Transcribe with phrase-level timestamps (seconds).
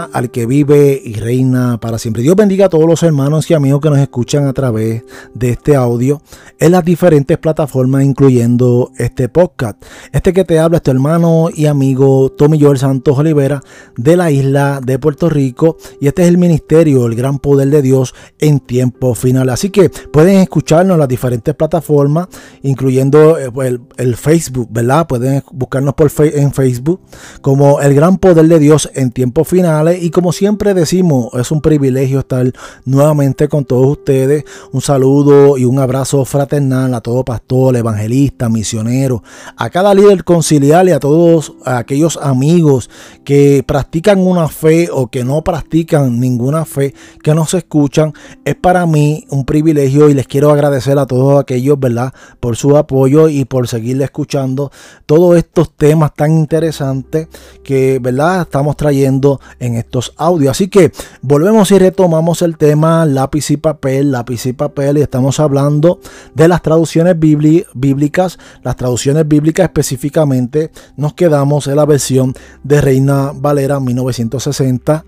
[0.00, 2.22] al que vive y reina para siempre.
[2.22, 5.04] Dios bendiga a todos los hermanos y amigos que nos escuchan a través
[5.34, 6.22] de este audio
[6.58, 9.82] en las diferentes plataformas, incluyendo este podcast.
[10.12, 13.62] Este que te habla es tu hermano y amigo Tommy Joel Santos Olivera
[13.96, 15.76] de la isla de Puerto Rico.
[16.00, 19.50] Y este es el ministerio, el gran poder de Dios en tiempo final.
[19.50, 22.28] Así que pueden escucharnos en las diferentes plataformas,
[22.62, 25.06] incluyendo eh, pues, el, Facebook, ¿verdad?
[25.06, 27.00] Pueden buscarnos por en Facebook
[27.40, 31.60] como el gran poder de Dios en tiempo final y como siempre decimos, es un
[31.60, 32.52] privilegio estar
[32.84, 34.44] nuevamente con todos ustedes.
[34.70, 39.22] Un saludo y un abrazo fraternal a todo pastor, evangelista, misionero,
[39.56, 42.90] a cada líder conciliar y a todos aquellos amigos
[43.24, 48.12] que practican una fe o que no practican ninguna fe, que nos escuchan.
[48.44, 52.12] Es para mí un privilegio y les quiero agradecer a todos aquellos, ¿verdad?
[52.38, 54.70] Por su apoyo y por seguirle escuchando
[55.06, 57.28] todos estos temas tan interesantes
[57.64, 58.42] que, ¿verdad?
[58.42, 60.50] Estamos trayendo en estos audios.
[60.50, 65.38] Así que volvemos y retomamos el tema lápiz y papel, lápiz y papel, y estamos
[65.40, 66.00] hablando
[66.34, 68.38] de las traducciones bíblicas.
[68.62, 75.04] Las traducciones bíblicas específicamente nos quedamos en la versión de Reina Valera 1960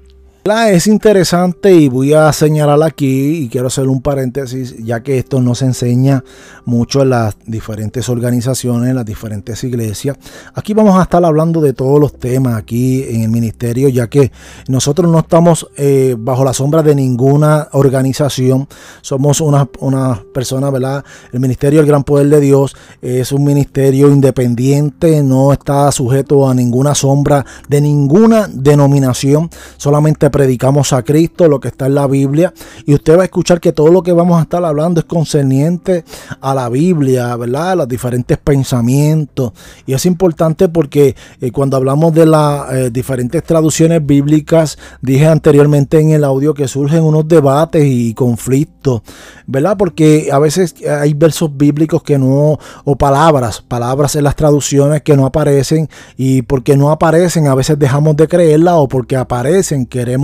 [0.46, 5.40] es interesante y voy a señalar aquí y quiero hacer un paréntesis ya que esto
[5.40, 6.22] no se enseña
[6.66, 10.18] mucho en las diferentes organizaciones, en las diferentes iglesias.
[10.52, 14.32] Aquí vamos a estar hablando de todos los temas aquí en el ministerio ya que
[14.68, 18.68] nosotros no estamos eh, bajo la sombra de ninguna organización.
[19.00, 21.06] Somos una, una persona, ¿verdad?
[21.32, 26.54] El ministerio del Gran Poder de Dios es un ministerio independiente, no está sujeto a
[26.54, 32.52] ninguna sombra de ninguna denominación, solamente predicamos a Cristo, lo que está en la Biblia,
[32.86, 36.04] y usted va a escuchar que todo lo que vamos a estar hablando es concerniente
[36.40, 37.70] a la Biblia, ¿verdad?
[37.70, 39.52] A los diferentes pensamientos.
[39.86, 46.00] Y es importante porque eh, cuando hablamos de las eh, diferentes traducciones bíblicas, dije anteriormente
[46.00, 49.02] en el audio que surgen unos debates y conflictos,
[49.46, 49.76] ¿verdad?
[49.76, 55.16] Porque a veces hay versos bíblicos que no, o palabras, palabras en las traducciones que
[55.16, 60.23] no aparecen, y porque no aparecen, a veces dejamos de creerla, o porque aparecen, queremos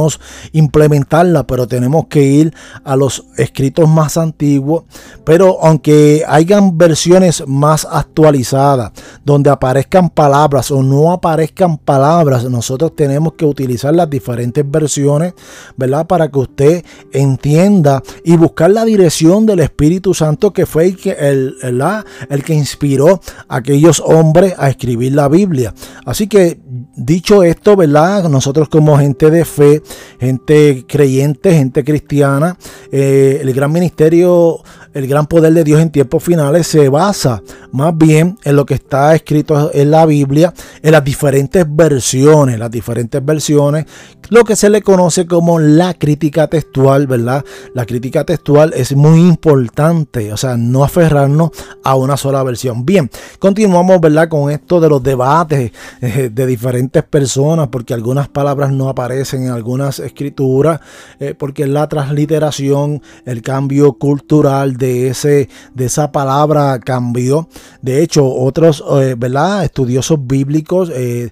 [0.53, 4.85] implementarla, pero tenemos que ir a los escritos más antiguos.
[5.25, 8.93] Pero aunque hayan versiones más actualizadas,
[9.25, 15.35] donde aparezcan palabras o no aparezcan palabras, nosotros tenemos que utilizar las diferentes versiones,
[15.77, 16.07] ¿verdad?
[16.07, 21.11] Para que usted entienda y buscar la dirección del Espíritu Santo que fue el que,
[21.13, 25.75] el, el que inspiró a aquellos hombres a escribir la Biblia.
[26.05, 26.61] Así que
[26.97, 28.29] dicho esto, ¿verdad?
[28.29, 29.83] Nosotros como gente de fe,
[30.19, 32.57] gente creyente, gente cristiana.
[32.93, 34.63] Eh, el gran ministerio,
[34.93, 37.43] el gran poder de Dios en tiempos finales se basa
[37.73, 40.53] más bien en lo que está escrito en la Biblia,
[40.83, 43.87] en las diferentes versiones, las diferentes versiones,
[44.31, 47.45] lo que se le conoce como la crítica textual, ¿verdad?
[47.75, 51.51] La crítica textual es muy importante, o sea, no aferrarnos
[51.85, 52.87] a una sola versión.
[52.87, 54.29] Bien, continuamos, ¿verdad?
[54.29, 59.51] Con esto de los debates eh, de diferentes personas, porque algunas palabras no aparecen en
[59.51, 60.81] algunas escrituras,
[61.19, 67.49] eh, porque la transliteración, el cambio cultural de, ese, de esa palabra cambió.
[67.83, 69.65] De hecho, otros eh, ¿verdad?
[69.65, 71.31] estudiosos bíblicos, eh,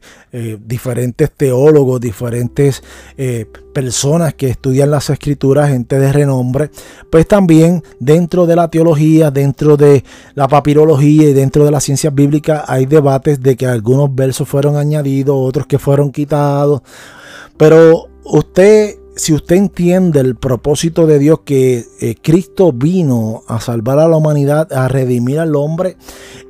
[0.65, 2.83] diferentes teólogos, diferentes
[3.73, 6.71] personas que estudian las escrituras, gente de renombre,
[7.11, 10.05] pues también dentro de la teología, dentro de
[10.35, 14.77] la papirología y dentro de la ciencia bíblica hay debates de que algunos versos fueron
[14.77, 16.83] añadidos, otros que fueron quitados.
[17.57, 23.99] Pero usted, si usted entiende el propósito de Dios que eh, Cristo vino a salvar
[23.99, 25.97] a la humanidad, a redimir al hombre,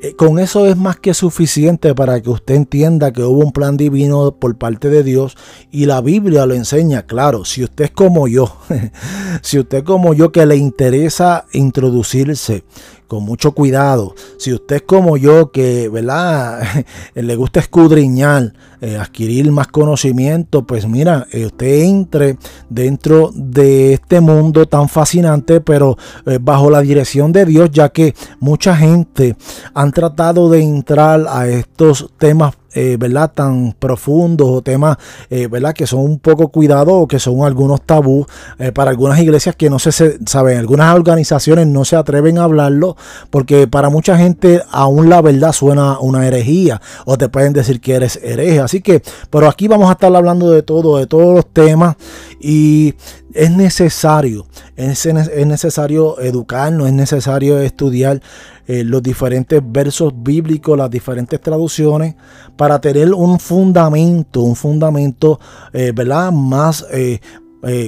[0.03, 3.79] eh, con eso es más que suficiente para que usted entienda que hubo un plan
[3.79, 5.35] divino por parte de Dios
[5.71, 8.55] y la Biblia lo enseña, claro, si usted es como yo,
[9.43, 12.65] si usted es como yo que le interesa introducirse
[13.09, 14.15] con mucho cuidado.
[14.37, 16.63] Si usted es como yo, que ¿verdad?
[17.15, 22.37] le gusta escudriñar, eh, adquirir más conocimiento, pues mira, eh, usted entre
[22.69, 25.97] dentro de este mundo tan fascinante, pero
[26.27, 29.37] eh, bajo la dirección de Dios, ya que mucha gente
[29.75, 32.99] han tratado de entrar a estos temas eh,
[33.35, 34.97] tan profundos o temas
[35.31, 35.75] eh, ¿verdad?
[35.75, 38.27] que son un poco cuidados o que son algunos tabús
[38.59, 39.93] eh, para algunas iglesias que no se
[40.27, 42.97] saben, algunas organizaciones no se atreven a hablarlo
[43.31, 47.95] porque para mucha gente aún la verdad suena una herejía o te pueden decir que
[47.95, 48.61] eres hereje.
[48.61, 51.97] Así que, pero aquí vamos a estar hablando de todo, de todos los temas
[52.41, 52.95] y
[53.39, 55.07] es necesario, es,
[55.47, 58.21] necesario educarnos, es necesario estudiar
[58.67, 62.17] eh, los diferentes versos bíblicos, las diferentes traducciones,
[62.57, 65.39] para tener un fundamento, un fundamento,
[65.73, 66.33] eh, ¿verdad?
[66.33, 67.21] Más, eh,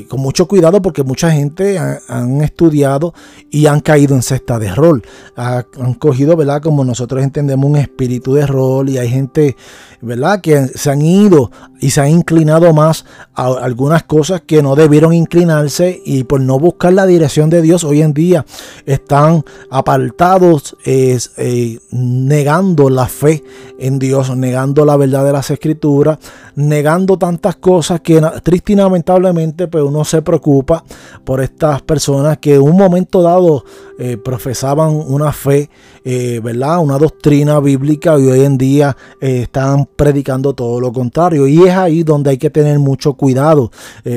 [0.09, 3.15] con mucho cuidado porque mucha gente han estudiado
[3.51, 5.03] y han caído en cesta de rol.
[5.37, 6.61] han cogido, ¿verdad?
[6.63, 9.57] Como nosotros entendemos, un espíritu de rol y hay gente,
[10.01, 10.41] ¿verdad?
[10.41, 11.51] Que se han ido
[11.81, 13.05] y se han inclinado más
[13.35, 17.85] a algunas cosas que no debieron inclinarse y por no buscar la dirección de Dios
[17.85, 18.45] hoy en día
[18.87, 23.43] están apartados, eh, negando la fe
[23.79, 26.19] en Dios, negando la verdad de las escrituras,
[26.55, 30.85] negando tantas cosas que triste y lamentablemente pues uno se preocupa
[31.25, 33.65] por estas personas que en un momento dado
[33.99, 35.71] eh, profesaban una fe,
[36.05, 36.79] eh, ¿verdad?
[36.81, 41.47] Una doctrina bíblica y hoy en día están predicando todo lo contrario.
[41.47, 43.71] Y es ahí donde hay que tener mucho cuidado.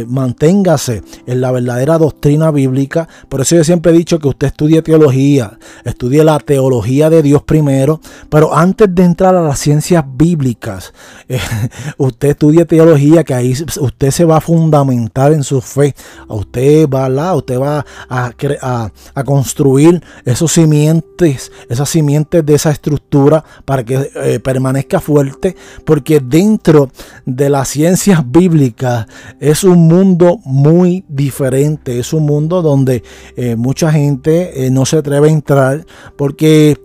[0.08, 3.08] manténgase en la verdadera doctrina bíblica.
[3.30, 7.44] Por eso yo siempre he dicho que usted estudie teología, estudie la teología de Dios
[7.44, 8.00] primero,
[8.30, 10.94] pero antes de entrar a las ciencias bíblicas,
[11.98, 15.96] usted estudie teología, que ahí usted se va a fundamentar en su fe.
[16.28, 18.32] Usted va, a, usted va a,
[18.62, 25.56] a, a construir esos simientes, esas simientes de esa estructura para que eh, permanezca fuerte,
[25.86, 26.90] porque dentro
[27.26, 29.08] de las ciencias bíblicas
[29.40, 33.04] es un mundo muy diferente, es un mundo donde
[33.36, 36.78] eh, mucha gente eh, no se atreve a entrar porque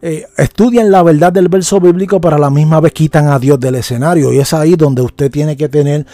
[0.00, 3.76] estudian la verdad del verso bíblico, pero a la misma vez quitan a Dios del
[3.76, 4.32] escenario.
[4.32, 6.06] Y es ahí donde usted tiene que tener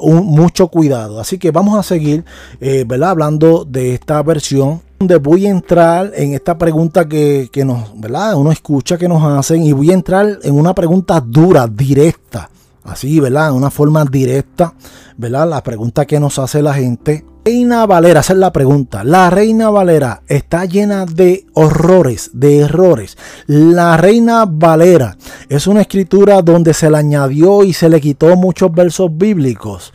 [0.00, 1.20] un, mucho cuidado.
[1.20, 2.24] Así que vamos a seguir
[2.60, 3.10] ¿verdad?
[3.10, 8.34] hablando de esta versión donde voy a entrar en esta pregunta que, nos, ¿verdad?
[8.34, 12.50] Uno escucha que nos hacen y voy a entrar en una pregunta dura, directa,
[12.82, 13.52] así, ¿verdad?
[13.52, 14.74] Una forma directa,
[15.16, 15.48] ¿verdad?
[15.48, 17.24] La pregunta que nos hace la gente.
[17.48, 19.04] Reina Valera, esa es la pregunta.
[19.04, 23.16] La Reina Valera está llena de horrores, de errores.
[23.46, 25.16] La Reina Valera
[25.48, 29.94] es una escritura donde se le añadió y se le quitó muchos versos bíblicos.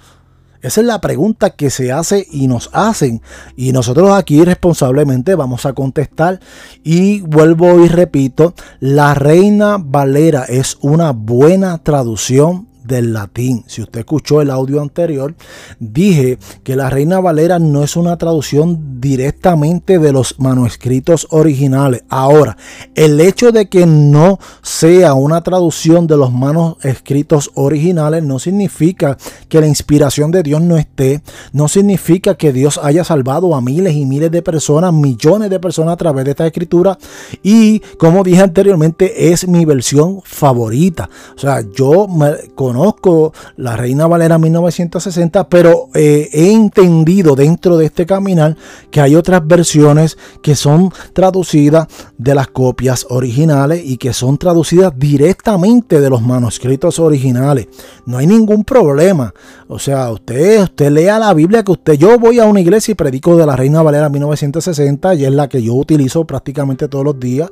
[0.64, 3.22] Esa es la pregunta que se hace y nos hacen.
[3.56, 6.40] Y nosotros aquí responsablemente vamos a contestar.
[6.84, 13.64] Y vuelvo y repito, la Reina Valera es una buena traducción del latín.
[13.68, 15.36] Si usted escuchó el audio anterior,
[15.80, 22.04] dije que la Reina Valera no es una traducción directamente de los manuscritos originales.
[22.10, 22.58] Ahora,
[22.96, 29.18] el hecho de que no sea una traducción de los manuscritos originales no significa
[29.50, 31.22] que la inspiración de Dios no esté,
[31.52, 35.94] no significa que Dios haya salvado a miles y miles de personas, millones de personas
[35.94, 36.98] a través de esta escritura
[37.42, 41.10] y como dije anteriormente es mi versión favorita.
[41.36, 42.34] O sea, yo me
[42.74, 48.58] conozco la Reina Valera 1960, pero eh, he entendido dentro de este caminar
[48.90, 51.88] que hay otras versiones que son traducidas
[52.18, 57.68] de las copias originales y que son traducidas directamente de los manuscritos originales.
[58.08, 59.34] No hay ningún problema.
[59.68, 62.96] O sea, usted, usted lea la Biblia que usted, yo voy a una iglesia y
[62.96, 67.20] predico de la Reina Valera 1960 y es la que yo utilizo prácticamente todos los
[67.20, 67.52] días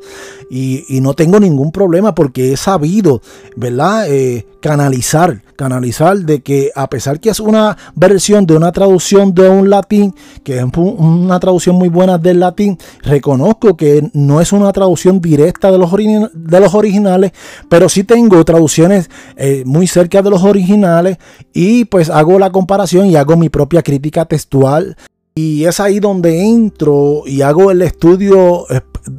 [0.49, 3.21] y, no tengo ningún problema porque he sabido,
[3.55, 4.05] ¿verdad?
[4.07, 5.10] Eh, canalizar,
[5.55, 10.15] canalizar de que a pesar que es una versión de una traducción de un latín,
[10.43, 15.71] que es una traducción muy buena del latín, reconozco que no es una traducción directa
[15.71, 17.31] de los, de los originales,
[17.67, 21.17] pero sí tengo traducciones eh, muy cerca de los originales
[21.53, 24.95] y pues hago la comparación y hago mi propia crítica textual
[25.33, 28.65] y es ahí donde entro y hago el estudio,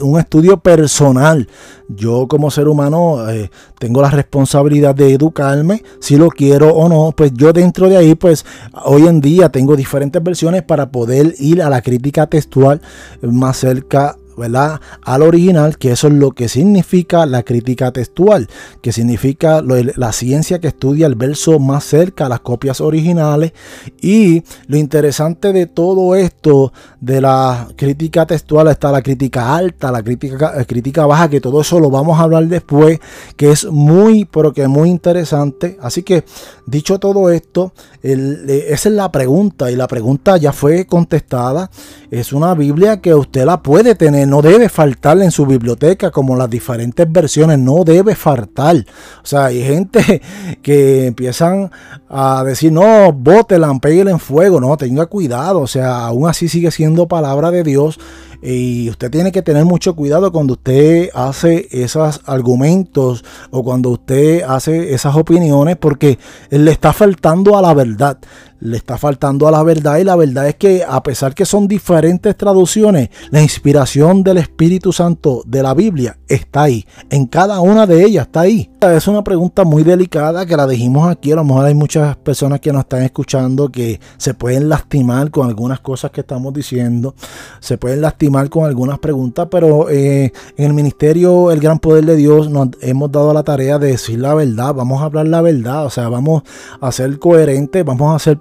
[0.02, 1.48] un estudio personal.
[1.88, 7.12] Yo como ser humano eh, tengo la responsabilidad de educarme, si lo quiero o no.
[7.16, 8.44] Pues yo dentro de ahí, pues
[8.84, 12.82] hoy en día tengo diferentes versiones para poder ir a la crítica textual
[13.22, 14.80] más cerca ¿verdad?
[15.02, 18.48] al original, que eso es lo que significa la crítica textual,
[18.80, 23.52] que significa la ciencia que estudia el verso más cerca a las copias originales.
[24.00, 30.02] Y lo interesante de todo esto, de la crítica textual, está la crítica alta, la
[30.02, 33.00] crítica, eh, crítica baja, que todo eso lo vamos a hablar después,
[33.36, 35.78] que es muy, pero que muy interesante.
[35.80, 36.24] Así que,
[36.66, 37.72] dicho todo esto,
[38.02, 41.70] eh, esa es la pregunta, y la pregunta ya fue contestada.
[42.10, 46.36] Es una Biblia que usted la puede tener no debe faltar en su biblioteca, como
[46.36, 48.76] las diferentes versiones, no debe faltar.
[49.22, 50.22] O sea, hay gente
[50.62, 51.70] que empiezan
[52.08, 56.70] a decir, no, bótela, pégale en fuego, no, tenga cuidado, o sea, aún así sigue
[56.70, 57.98] siendo palabra de Dios.
[58.44, 64.42] Y usted tiene que tener mucho cuidado cuando usted hace esos argumentos o cuando usted
[64.42, 66.18] hace esas opiniones porque
[66.50, 68.18] le está faltando a la verdad
[68.62, 71.66] le está faltando a la verdad y la verdad es que a pesar que son
[71.66, 77.86] diferentes traducciones, la inspiración del Espíritu Santo de la Biblia está ahí, en cada una
[77.86, 78.70] de ellas está ahí.
[78.80, 82.60] Es una pregunta muy delicada que la dijimos aquí, a lo mejor hay muchas personas
[82.60, 87.14] que nos están escuchando que se pueden lastimar con algunas cosas que estamos diciendo,
[87.60, 92.16] se pueden lastimar con algunas preguntas, pero eh, en el ministerio El Gran Poder de
[92.16, 95.86] Dios nos hemos dado la tarea de decir la verdad, vamos a hablar la verdad,
[95.86, 96.42] o sea, vamos
[96.80, 98.36] a ser coherentes, vamos a eh,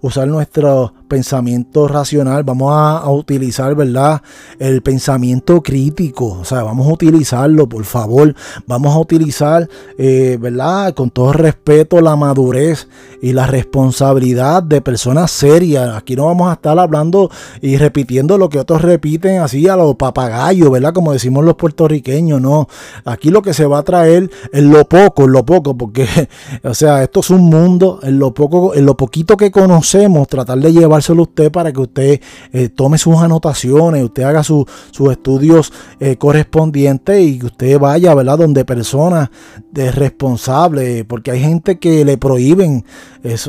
[0.00, 4.22] usar nuestro pensamiento racional, vamos a, utilizar, ¿verdad?
[4.58, 8.34] El pensamiento crítico, o sea, vamos a utilizarlo, por favor,
[8.66, 9.68] vamos a utilizar,
[9.98, 10.94] eh, ¿verdad?
[10.94, 12.88] Con todo respeto, la madurez
[13.22, 15.96] y la responsabilidad de personas serias.
[15.96, 17.30] Aquí no vamos a estar hablando
[17.60, 20.92] y repitiendo lo que otros repiten así a los papagayos, ¿verdad?
[20.92, 22.68] Como decimos los puertorriqueños, no.
[23.04, 26.06] Aquí lo que se va a traer es lo poco, en lo poco, porque,
[26.64, 30.58] o sea, esto es un mundo, en lo poco, en lo poquito que conocemos, tratar
[30.58, 32.20] de llevar usted para que usted
[32.52, 34.66] eh, tome sus anotaciones, usted haga sus
[35.10, 38.38] estudios eh, correspondientes y que usted vaya, ¿verdad?
[38.38, 39.30] Donde personas
[39.72, 42.84] responsables, porque hay gente que le prohíben,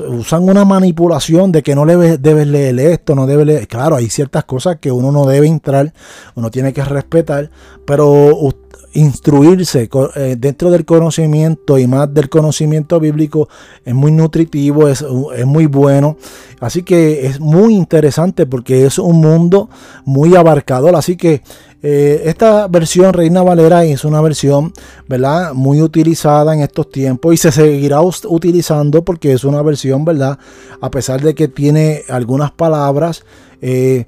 [0.09, 3.67] usan una manipulación de que no le debes leer esto, no debe leer.
[3.67, 5.93] Claro, hay ciertas cosas que uno no debe entrar,
[6.33, 7.51] uno tiene que respetar,
[7.85, 8.64] pero usted
[8.95, 13.47] instruirse eh, dentro del conocimiento y más del conocimiento bíblico
[13.83, 16.17] es muy nutritivo, es, es, muy bueno.
[16.59, 19.69] Así que es muy interesante porque es un mundo
[20.05, 20.95] muy abarcador.
[20.95, 21.43] Así que
[21.83, 24.73] eh, esta versión Reina Valera es una versión
[25.07, 25.53] ¿verdad?
[25.53, 30.39] muy utilizada en estos tiempos y se seguirá utilizando porque es una versión, ¿verdad?
[30.81, 33.23] A pesar de que tiene algunas palabras.
[33.61, 34.05] Eh,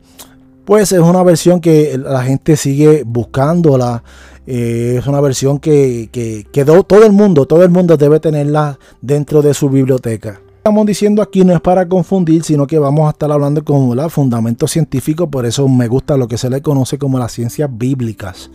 [0.65, 4.03] pues es una versión que la gente sigue buscándola.
[4.49, 9.41] Eh, es una versión que, que, todo el mundo, todo el mundo debe tenerla dentro
[9.41, 10.39] de su biblioteca.
[10.55, 14.09] Estamos diciendo aquí no es para confundir, sino que vamos a estar hablando con el
[14.09, 18.49] fundamento científico, por eso me gusta lo que se le conoce como las ciencias bíblicas.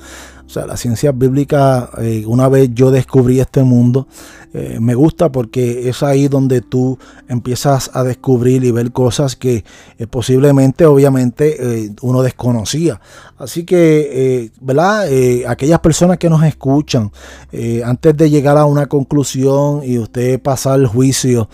[0.52, 4.06] O sea, la ciencia bíblica, eh, una vez yo descubrí este mundo,
[4.52, 9.64] eh, me gusta porque es ahí donde tú empiezas a descubrir y ver cosas que
[9.98, 13.00] eh, posiblemente, obviamente, uno desconocía.
[13.38, 15.06] Así que, ¿verdad?
[15.48, 17.10] aquellas personas que nos escuchan,
[17.84, 21.48] antes de llegar a una conclusión y usted pasar el juicio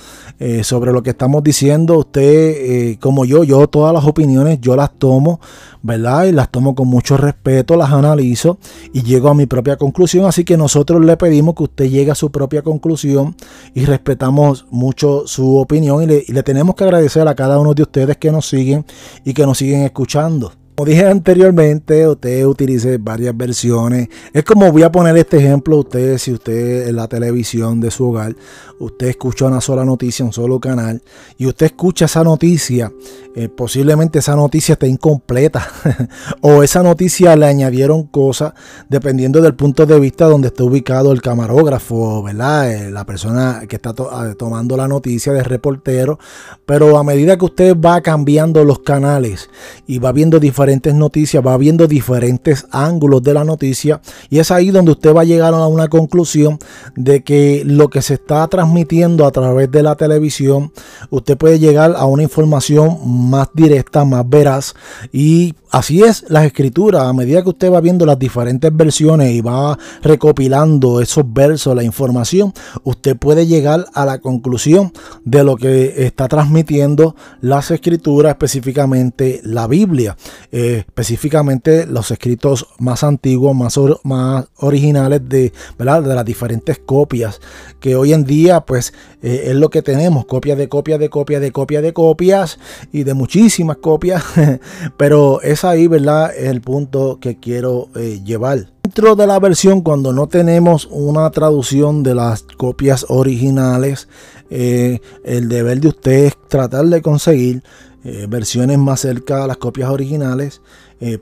[0.62, 5.40] sobre lo que estamos diciendo, usted, como yo, yo todas las opiniones, yo las tomo,
[5.82, 8.58] Y las tomo con mucho respeto, las analizo
[8.92, 10.26] y llego a mi propia conclusión.
[10.26, 13.36] Así que nosotros le pedimos que usted llegue a su propia conclusión
[13.74, 17.74] y respetamos mucho su opinión y le, y le tenemos que agradecer a cada uno
[17.74, 18.84] de ustedes que nos siguen
[19.24, 20.52] y que nos siguen escuchando.
[20.78, 24.08] Como dije anteriormente, usted utilice varias versiones.
[24.32, 25.78] Es como voy a poner este ejemplo.
[25.78, 28.36] Usted, si usted en la televisión de su hogar,
[28.78, 31.02] usted escucha una sola noticia, un solo canal,
[31.36, 32.92] y usted escucha esa noticia,
[33.34, 35.66] eh, posiblemente esa noticia esté incompleta.
[36.42, 38.52] o esa noticia le añadieron cosas
[38.88, 42.72] dependiendo del punto de vista donde esté ubicado el camarógrafo, ¿verdad?
[42.72, 46.20] Eh, la persona que está ah, tomando la noticia de reportero.
[46.66, 49.50] Pero a medida que usted va cambiando los canales
[49.84, 54.70] y va viendo diferentes noticias, va viendo diferentes ángulos de la noticia y es ahí
[54.70, 56.58] donde usted va a llegar a una conclusión
[56.94, 60.72] de que lo que se está transmitiendo a través de la televisión,
[61.10, 62.98] usted puede llegar a una información
[63.30, 64.74] más directa, más veraz
[65.12, 69.42] y Así es las escrituras, a medida que usted va viendo las diferentes versiones y
[69.42, 74.92] va recopilando esos versos, la información, usted puede llegar a la conclusión
[75.24, 80.16] de lo que está transmitiendo las escrituras, específicamente la Biblia,
[80.60, 83.54] eh, específicamente los escritos más antiguos,
[84.02, 86.02] más, originales de, ¿verdad?
[86.02, 87.40] de las diferentes copias,
[87.78, 91.40] que hoy en día pues eh, es lo que tenemos, copias de copias de copias
[91.40, 92.58] de copias de copias
[92.90, 94.24] y de muchísimas copias,
[94.96, 96.36] pero es ahí, ¿verdad?
[96.36, 98.72] El punto que quiero eh, llevar.
[98.82, 104.08] Dentro de la versión, cuando no tenemos una traducción de las copias originales,
[104.50, 107.62] el deber de usted es tratar de conseguir
[108.08, 110.60] eh, versiones más cerca a las copias originales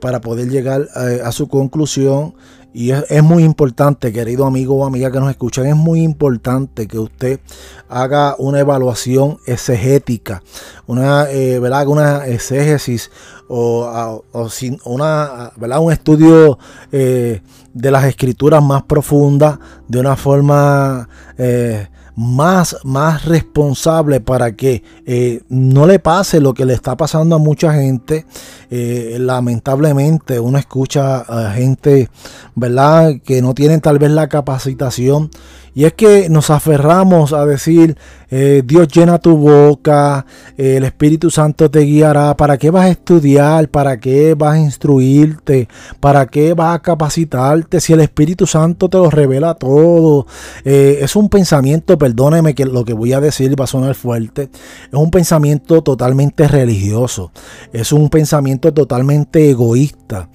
[0.01, 2.33] para poder llegar a, su conclusión
[2.77, 6.99] y es, muy importante, querido amigo o amiga que nos escuchan, es muy importante que
[6.99, 7.41] usted
[7.89, 10.43] haga una evaluación exegética,
[10.87, 11.87] una, eh, ¿verdad?
[11.89, 13.11] una exégesis
[13.49, 15.81] o, sin una, ¿verdad?
[15.81, 16.59] un estudio
[16.93, 17.41] eh,
[17.73, 25.43] de las escrituras más profundas de una forma eh, más, más responsable para que eh,
[25.49, 28.25] no le pase lo que le está pasando a mucha gente
[28.71, 32.09] eh, lamentablemente uno escucha a gente,
[32.55, 35.31] ¿verdad?, que no tienen tal vez la capacitación
[35.77, 37.99] y es que nos aferramos a decir,
[38.31, 40.25] eh, Dios llena tu boca,
[40.57, 42.35] el Espíritu Santo te guiará.
[42.35, 43.69] ¿Para qué vas a estudiar?
[43.69, 45.69] ¿Para qué vas a instruirte?
[46.01, 47.79] ¿Para qué vas a capacitarte?
[47.81, 50.27] Si el Espíritu Santo te lo revela todo.
[50.65, 54.45] Eh, es un pensamiento, perdóneme que lo que voy a decir va a sonar fuerte,
[54.45, 57.33] es un pensamiento totalmente religioso.
[57.75, 60.29] Es un pensamiento totalmente egoísta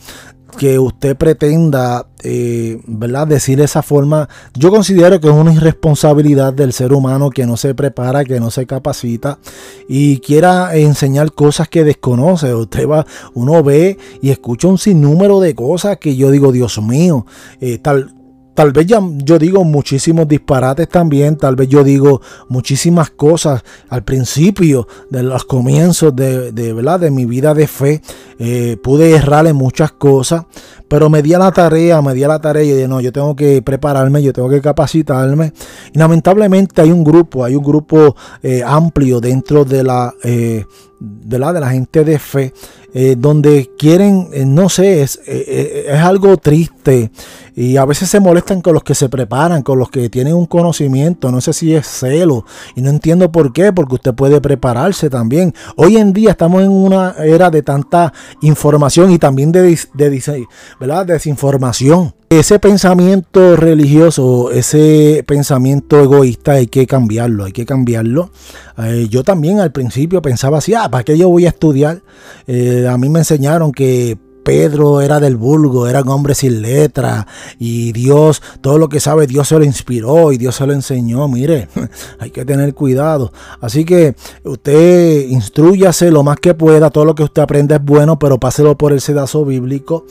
[0.57, 3.27] que usted pretenda, eh, ¿verdad?
[3.27, 7.73] Decir esa forma, yo considero que es una irresponsabilidad del ser humano que no se
[7.73, 9.39] prepara, que no se capacita
[9.87, 12.53] y quiera enseñar cosas que desconoce.
[12.53, 17.25] Usted va, uno ve y escucha un sinnúmero de cosas que yo digo, Dios mío,
[17.59, 18.13] eh, tal,
[18.53, 24.03] Tal vez ya yo digo muchísimos disparates también, tal vez yo digo muchísimas cosas al
[24.03, 26.99] principio de los comienzos de, ¿verdad?
[26.99, 28.01] de mi vida de fe.
[28.39, 30.45] Eh, pude errar en muchas cosas,
[30.87, 33.11] pero me di a la tarea, me di a la tarea y dije, no, yo
[33.11, 35.53] tengo que prepararme, yo tengo que capacitarme.
[35.93, 40.65] Y lamentablemente hay un grupo, hay un grupo eh, amplio dentro de la, eh,
[40.99, 42.53] de la, de la gente de fe
[42.93, 47.09] eh, donde quieren, eh, no sé, es, eh, es, algo triste
[47.55, 50.45] y a veces se molestan con los que se preparan, con los que tienen un
[50.45, 52.45] conocimiento, no sé si es celo
[52.75, 55.53] y no entiendo por qué, porque usted puede prepararse también.
[55.77, 60.47] Hoy en día estamos en una era de tanta información y también de, de,
[60.79, 61.05] ¿verdad?
[61.05, 62.13] desinformación.
[62.31, 68.31] Ese pensamiento religioso, ese pensamiento egoísta hay que cambiarlo, hay que cambiarlo.
[68.77, 72.03] Eh, yo también al principio pensaba así, ah, ¿para qué yo voy a estudiar?
[72.47, 77.27] Eh, a mí me enseñaron que Pedro era del vulgo, era un hombre sin letra
[77.59, 81.27] y Dios, todo lo que sabe, Dios se lo inspiró y Dios se lo enseñó.
[81.27, 81.67] Mire,
[82.19, 83.33] hay que tener cuidado.
[83.59, 88.17] Así que usted instruyase lo más que pueda, todo lo que usted aprende es bueno,
[88.19, 90.05] pero páselo por el sedazo bíblico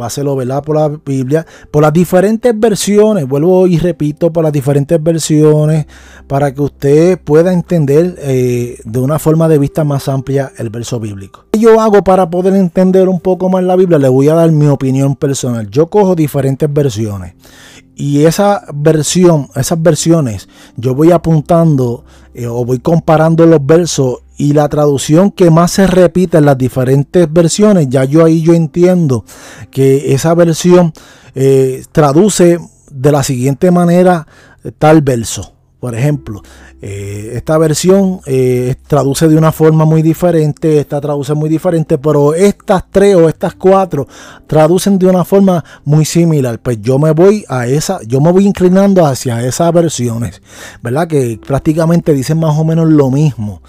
[0.00, 0.62] páselo, ¿verdad?
[0.62, 5.84] Por la Biblia, por las diferentes versiones, vuelvo y repito, por las diferentes versiones,
[6.26, 10.98] para que usted pueda entender eh, de una forma de vista más amplia el verso
[10.98, 11.44] bíblico.
[11.50, 13.98] ¿Qué yo hago para poder entender un poco más la Biblia?
[13.98, 15.68] Le voy a dar mi opinión personal.
[15.68, 17.34] Yo cojo diferentes versiones
[17.94, 24.54] y esa versión, esas versiones, yo voy apuntando eh, o voy comparando los versos y
[24.54, 29.26] la traducción que más se repite en las diferentes versiones, ya yo ahí yo entiendo
[29.70, 30.94] que esa versión
[31.34, 32.58] eh, traduce
[32.90, 34.26] de la siguiente manera
[34.78, 35.52] tal verso.
[35.80, 36.42] Por ejemplo,
[36.82, 42.34] eh, esta versión eh, traduce de una forma muy diferente, esta traduce muy diferente, pero
[42.34, 44.06] estas tres o estas cuatro
[44.46, 46.58] traducen de una forma muy similar.
[46.60, 50.42] Pues yo me voy a esa, yo me voy inclinando hacia esas versiones,
[50.82, 51.08] ¿verdad?
[51.08, 53.62] Que prácticamente dicen más o menos lo mismo.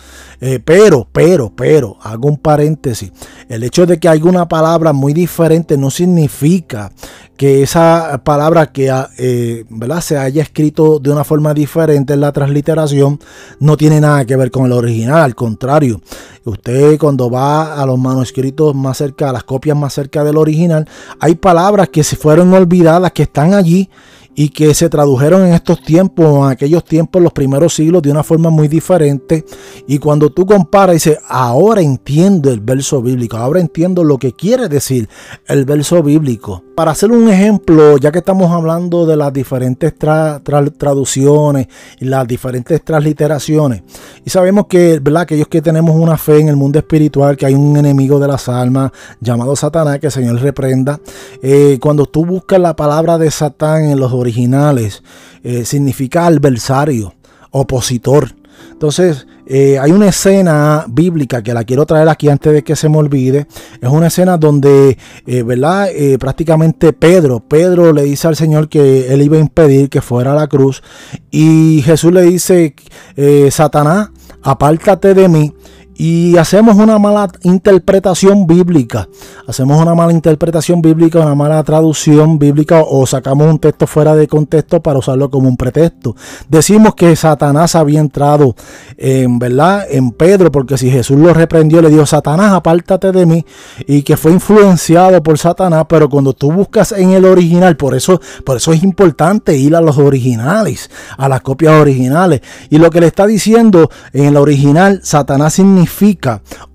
[0.44, 3.12] Eh, pero, pero, pero, hago un paréntesis.
[3.52, 6.90] El hecho de que haya una palabra muy diferente no significa
[7.36, 10.00] que esa palabra que eh, ¿verdad?
[10.00, 13.20] se haya escrito de una forma diferente en la transliteración
[13.60, 15.22] no tiene nada que ver con el original.
[15.22, 16.00] Al contrario,
[16.46, 20.88] usted cuando va a los manuscritos más cerca, a las copias más cerca del original,
[21.20, 23.90] hay palabras que se fueron olvidadas, que están allí
[24.36, 28.24] y que se tradujeron en estos tiempos, en aquellos tiempos, los primeros siglos, de una
[28.24, 29.46] forma muy diferente.
[29.88, 34.70] Y cuando tú comparas, dices, ahora entiendo el verso bíblico, ahora entiendo lo que quiere
[34.70, 35.10] decir
[35.48, 36.64] el verso bíblico.
[36.76, 41.68] Para hacer un ejemplo, ya que estamos hablando de las diferentes traducciones
[42.00, 43.84] y las diferentes transliteraciones,
[44.26, 45.24] y sabemos que, ¿verdad?
[45.24, 48.48] aquellos que tenemos una fe en el mundo espiritual, que hay un enemigo de las
[48.48, 51.00] almas llamado Satanás, que el Señor reprenda,
[51.44, 55.04] eh, cuando tú buscas la palabra de Satán en los originales,
[55.44, 57.14] eh, significa adversario,
[57.52, 58.36] opositor.
[58.72, 62.90] Entonces, eh, hay una escena bíblica que la quiero traer aquí antes de que se
[62.90, 63.48] me olvide.
[63.82, 65.90] Es una escena donde, eh, ¿verdad?
[66.20, 70.36] prácticamente Pedro, Pedro le dice al Señor que él iba a impedir que fuera a
[70.36, 70.82] la cruz.
[71.30, 72.76] Y Jesús le dice,
[73.52, 74.10] Satanás,
[74.42, 75.54] apártate de mí
[76.04, 79.08] y hacemos una mala interpretación bíblica.
[79.46, 84.28] Hacemos una mala interpretación bíblica, una mala traducción bíblica o sacamos un texto fuera de
[84.28, 86.16] contexto para usarlo como un pretexto.
[86.50, 88.56] Decimos que Satanás había entrado
[88.98, 93.46] en verdad en Pedro porque si Jesús lo reprendió le dijo Satanás apártate de mí
[93.86, 98.20] y que fue influenciado por Satanás, pero cuando tú buscas en el original, por eso
[98.44, 103.02] por eso es importante ir a los originales, a las copias originales y lo que
[103.02, 105.91] le está diciendo en el original Satanás significa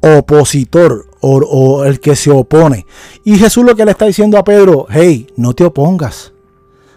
[0.00, 2.87] opositor o, el que se opone.
[3.24, 6.33] Y Jesús lo que le está diciendo a Pedro, hey, no te opongas.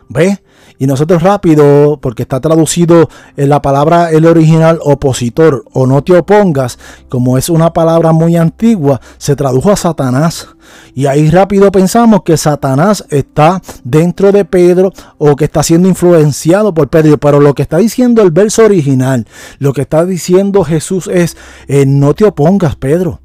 [0.07, 0.39] ¿Ves?
[0.81, 6.17] Y nosotros rápido, porque está traducido en la palabra el original opositor o no te
[6.17, 10.47] opongas, como es una palabra muy antigua, se tradujo a Satanás.
[10.95, 16.73] Y ahí rápido pensamos que Satanás está dentro de Pedro o que está siendo influenciado
[16.73, 17.17] por Pedro.
[17.17, 21.35] Pero lo que está diciendo el verso original, lo que está diciendo Jesús es,
[21.67, 23.19] eh, no te opongas, Pedro.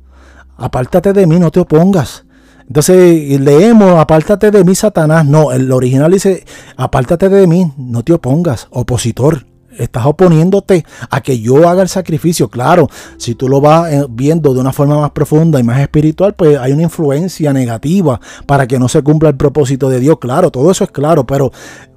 [0.57, 2.25] Apártate de mí, no te opongas.
[2.67, 5.27] Entonces leemos, apártate de mí, Satanás.
[5.27, 6.45] No, el original dice,
[6.77, 9.47] apártate de mí, no te opongas, opositor.
[9.77, 12.49] Estás oponiéndote a que yo haga el sacrificio.
[12.49, 16.35] Claro, si tú lo vas eh, viendo de una forma más profunda y más espiritual,
[16.35, 20.19] pues hay una influencia negativa para que no se cumpla el propósito de Dios.
[20.21, 21.51] Claro, todo eso es claro, pero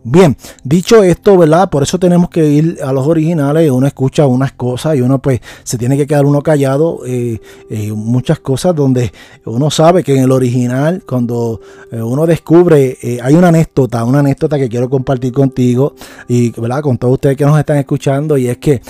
[0.10, 1.70] Bien, dicho esto, ¿verdad?
[1.70, 3.70] Por eso tenemos que ir a los originales.
[3.70, 7.02] Uno escucha unas cosas y uno pues se tiene que quedar uno callado.
[7.06, 9.12] Eh, eh, muchas cosas donde
[9.44, 11.60] uno sabe que en el original, cuando
[11.92, 15.94] eh, uno descubre, hay una anécdota, una anécdota que quiero compartir contigo
[16.30, 16.82] y, ¿verdad?
[16.84, 18.38] Con todos ustedes que nos están escuchando.
[18.38, 18.82] Y es que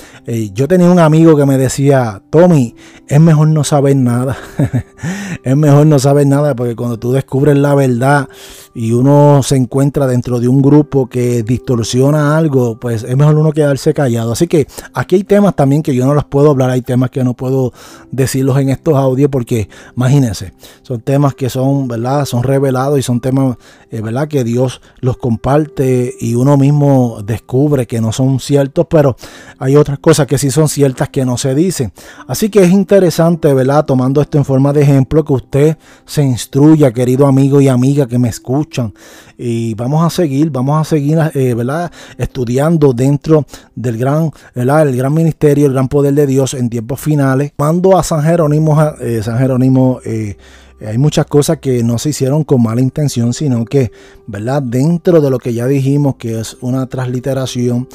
[0.54, 2.76] yo tenía un amigo que me decía, Tommy,
[3.08, 4.38] es mejor no saber nada.
[5.44, 8.30] es mejor no saber nada porque cuando tú descubres la verdad
[8.76, 13.52] y uno se encuentra dentro de un grupo que distorsiona algo, pues es mejor uno
[13.52, 14.32] quedarse callado.
[14.32, 17.24] Así que aquí hay temas también que yo no los puedo hablar, hay temas que
[17.24, 17.74] no puedo
[18.12, 22.26] decirlos en estos audios porque imagínense, son temas que son, ¿verdad?
[22.26, 23.58] Son revelados y son temas,
[23.92, 24.28] eh, ¿verdad?
[24.28, 29.16] Que Dios los comparte y uno mismo descubre que no son ciertos, pero
[29.60, 31.92] hay otras cosas que sí son ciertas que no se dicen.
[32.28, 33.86] Así que es interesante, ¿verdad?
[33.86, 38.20] Tomando esto en forma de ejemplo, que usted se instruya, querido amigo y amiga que
[38.20, 38.94] me escuchan.
[39.38, 41.92] Y vamos a seguir, vamos a seguir eh, ¿verdad?
[42.18, 43.46] estudiando dentro
[43.76, 47.52] del gran, el gran ministerio, el gran poder de Dios en tiempos finales.
[47.58, 50.38] Mando a San Jerónimo, eh, San Jerónimo eh,
[50.86, 53.92] hay muchas cosas que no se hicieron con mala intención, sino que,
[54.28, 54.62] ¿verdad?
[54.62, 57.88] Dentro de lo que ya dijimos, que es una transliteración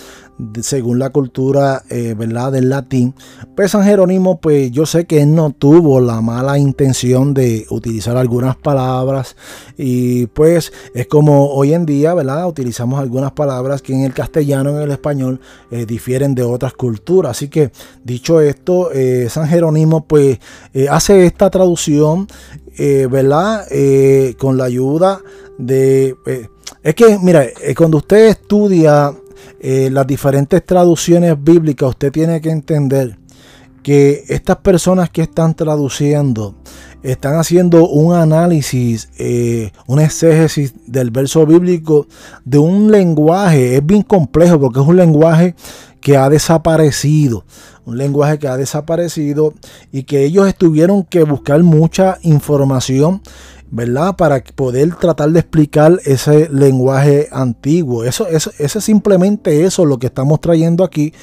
[0.60, 2.52] según la cultura, eh, ¿verdad?
[2.52, 3.14] Del latín,
[3.56, 8.16] pues San Jerónimo, pues yo sé que él no tuvo la mala intención de utilizar
[8.16, 9.36] algunas palabras
[9.76, 12.48] y pues es como hoy en día, ¿verdad?
[12.48, 17.32] Utilizamos algunas palabras que en el castellano, en el español, eh, difieren de otras culturas.
[17.32, 17.72] Así que,
[18.04, 20.38] dicho esto, eh, San Jerónimo, pues
[20.90, 22.26] hace esta traducción
[23.10, 23.66] ¿verdad?
[24.38, 25.20] Con la ayuda
[25.58, 26.16] de...
[26.82, 29.12] Es que, mira, cuando usted estudia
[29.60, 33.18] las diferentes traducciones bíblicas, usted tiene que entender
[33.82, 36.54] que estas personas que están traduciendo
[37.02, 39.10] están haciendo un análisis,
[39.86, 42.06] un exégesis del verso bíblico
[42.44, 45.54] de un lenguaje, es bien complejo porque es un lenguaje
[46.00, 47.44] que ha desaparecido,
[47.84, 49.54] un lenguaje que ha desaparecido
[49.90, 53.22] y que ellos tuvieron que buscar mucha información
[53.72, 54.16] ¿verdad?
[54.16, 58.04] Para poder tratar de explicar ese lenguaje antiguo.
[58.04, 61.14] Eso, eso, eso es simplemente eso lo que estamos trayendo aquí.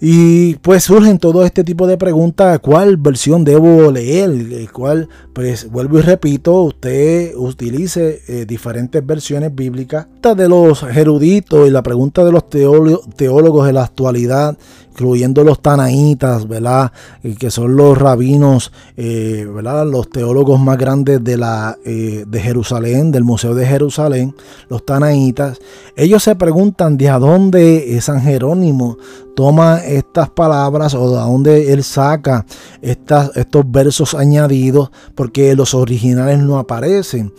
[0.00, 4.30] Y pues surgen todo este tipo de preguntas, ¿cuál versión debo leer?
[4.72, 5.08] ¿Cuál?
[5.32, 10.06] Pues vuelvo y repito, usted utilice eh, diferentes versiones bíblicas.
[10.36, 14.58] De los eruditos y la pregunta de los teólogos de la actualidad
[14.98, 16.90] incluyendo los tanaítas, ¿verdad?
[17.38, 19.46] que son los rabinos, eh.
[19.48, 24.34] Los teólogos más grandes de, la, eh, de Jerusalén, del Museo de Jerusalén,
[24.68, 25.60] los tanaítas.
[25.94, 28.98] Ellos se preguntan de a dónde San Jerónimo
[29.38, 32.44] toma estas palabras o de dónde él saca
[32.82, 37.32] estas, estos versos añadidos, porque los originales no aparecen.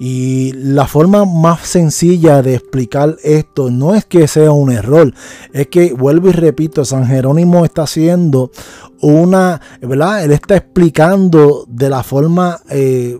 [0.00, 5.14] Y la forma más sencilla de explicar esto no es que sea un error,
[5.52, 8.50] es que, vuelvo y repito, San Jerónimo está haciendo
[9.00, 10.24] una, ¿verdad?
[10.24, 12.58] Él está explicando de la forma...
[12.68, 13.16] Eh,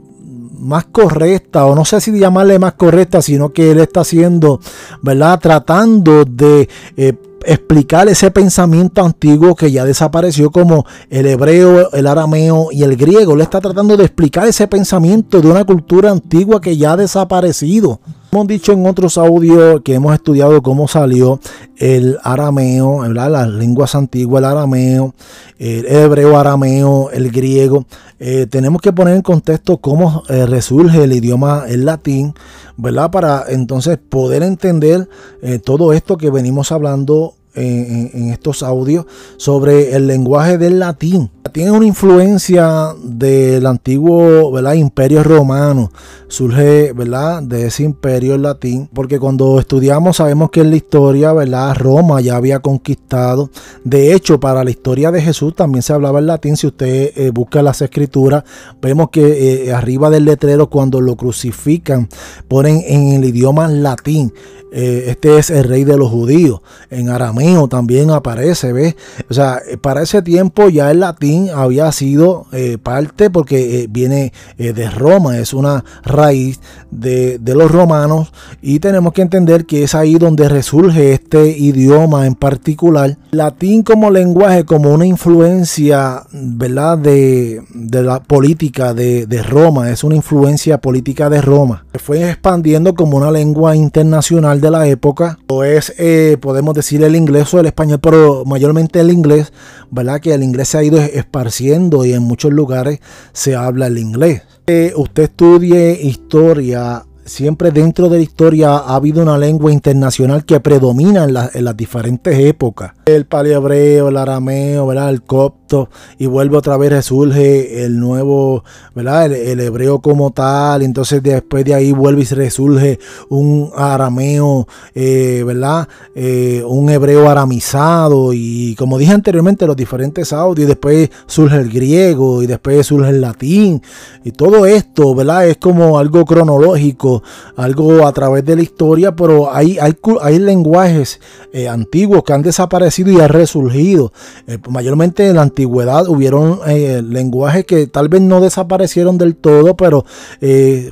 [0.56, 4.60] más correcta, o no sé si llamarle más correcta, sino que él está haciendo,
[5.02, 5.38] ¿verdad?
[5.38, 7.12] Tratando de eh,
[7.46, 13.36] explicar ese pensamiento antiguo que ya desapareció como el hebreo, el arameo y el griego.
[13.36, 18.00] Le está tratando de explicar ese pensamiento de una cultura antigua que ya ha desaparecido.
[18.34, 21.38] Hemos dicho en otros audios que hemos estudiado cómo salió
[21.76, 25.14] el arameo, las lenguas antiguas, el arameo,
[25.60, 27.86] el hebreo arameo, el griego.
[28.18, 32.34] Eh, tenemos que poner en contexto cómo eh, resurge el idioma el latín,
[32.76, 33.12] ¿verdad?
[33.12, 35.08] Para entonces poder entender
[35.40, 41.30] eh, todo esto que venimos hablando en, estos audios sobre el lenguaje del latín.
[41.52, 44.74] Tiene una influencia del antiguo ¿verdad?
[44.74, 45.92] imperio romano.
[46.26, 47.42] Surge ¿verdad?
[47.42, 48.88] de ese imperio latín.
[48.92, 51.76] Porque cuando estudiamos sabemos que en la historia ¿verdad?
[51.76, 53.50] Roma ya había conquistado.
[53.84, 56.56] De hecho, para la historia de Jesús también se hablaba en latín.
[56.56, 58.42] Si usted eh, busca las escrituras,
[58.80, 62.08] vemos que eh, arriba del letrero cuando lo crucifican
[62.48, 64.32] ponen en el idioma latín.
[64.76, 66.60] Eh, este es el rey de los judíos.
[66.90, 68.96] En arameo también aparece, ¿ves?
[69.30, 74.32] O sea, para ese tiempo ya el latín había sido eh, parte porque eh, viene
[74.58, 79.94] de Roma, es una raíz de, de, los romanos y tenemos que entender que es
[79.94, 83.16] ahí donde resurge este idioma en particular.
[83.30, 86.98] Latín como lenguaje, como una influencia, ¿verdad?
[86.98, 91.84] De, de la política de, de Roma, es una influencia política de Roma.
[91.94, 97.16] Fue expandiendo como una lengua internacional de la época, o es, eh, podemos decir, el
[97.16, 99.52] inglés o el español, pero mayormente el inglés,
[99.90, 100.20] ¿verdad?
[100.20, 103.00] Que el inglés se ha ido esparciendo y en muchos lugares
[103.32, 104.42] se habla el inglés.
[104.66, 110.60] Eh, usted estudie historia siempre dentro de la historia ha habido una lengua internacional que
[110.60, 112.92] predomina en, las diferentes épocas.
[113.06, 119.32] El paleohebreo, el arameo, el copto, y vuelve otra vez, resurge el nuevo, ¿verdad?
[119.32, 122.98] El, hebreo como tal, entonces después de ahí vuelve y resurge
[123.30, 125.88] un arameo, eh, ¿verdad?
[126.14, 132.42] Eh, un hebreo aramizado, y como dije anteriormente, los diferentes audios, después surge el griego,
[132.42, 133.82] y después surge el latín,
[134.22, 135.48] y todo esto, ¿verdad?
[135.48, 137.13] Es como algo cronológico
[137.56, 141.20] algo, a través de la historia, pero hay, hay, lenguajes
[141.52, 144.12] eh, antiguos que han desaparecido y han resurgido.
[144.46, 149.76] Eh, mayormente en la antigüedad hubieron eh, lenguajes que tal vez no desaparecieron del todo,
[149.76, 150.04] pero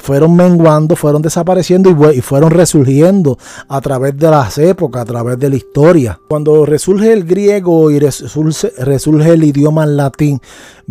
[0.00, 5.50] fueron menguando, fueron desapareciendo y, fueron resurgiendo a través de las épocas, a través de
[5.50, 6.18] la historia.
[6.28, 10.40] Cuando resurge el griego y resurge, resurge el idioma latín,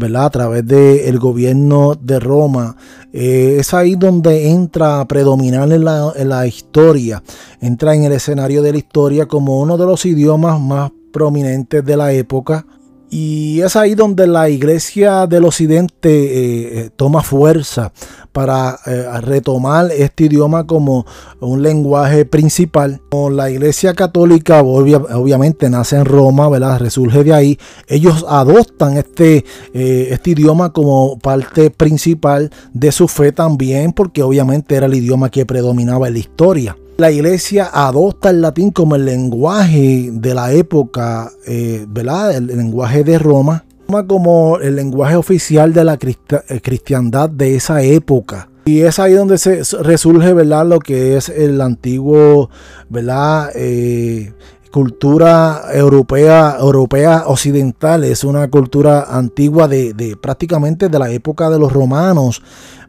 [0.02, 0.26] ¿verdad?
[0.26, 2.76] A través del gobierno de Roma,
[3.14, 7.24] es ahí donde entra a predominar en la, en la historia,
[7.62, 11.98] entra en el escenario de la historia como uno de los idiomas más prominentes de
[11.98, 12.66] la época
[13.14, 17.92] y es ahí donde la iglesia del occidente eh, eh, toma fuerza
[18.32, 21.06] para eh, retomar este idioma como
[21.42, 23.02] un lenguaje principal.
[23.34, 26.80] La iglesia católica obviamente nace en Roma, ¿verdad?
[26.80, 27.60] resurge de ahí.
[27.90, 29.44] Ellos adoptan este,
[29.74, 35.46] este idioma como parte principal de su fe también, porque obviamente era el idioma que
[35.46, 41.32] predominaba en la historia la iglesia adopta el latín como el lenguaje de la época,
[41.48, 42.36] eh, ¿verdad?
[42.36, 43.66] El lenguaje de Roma,
[44.08, 48.50] como el lenguaje oficial de la eh, cristiandad de esa época.
[48.66, 50.66] Y es ahí donde se resurge, ¿verdad?
[50.66, 52.50] Lo que es el antiguo,
[52.90, 53.52] ¿verdad?
[53.56, 54.34] Eh,
[54.72, 61.60] cultura europea, europea occidental, es una cultura antigua de, de, prácticamente de la época de
[61.60, 62.42] los romanos,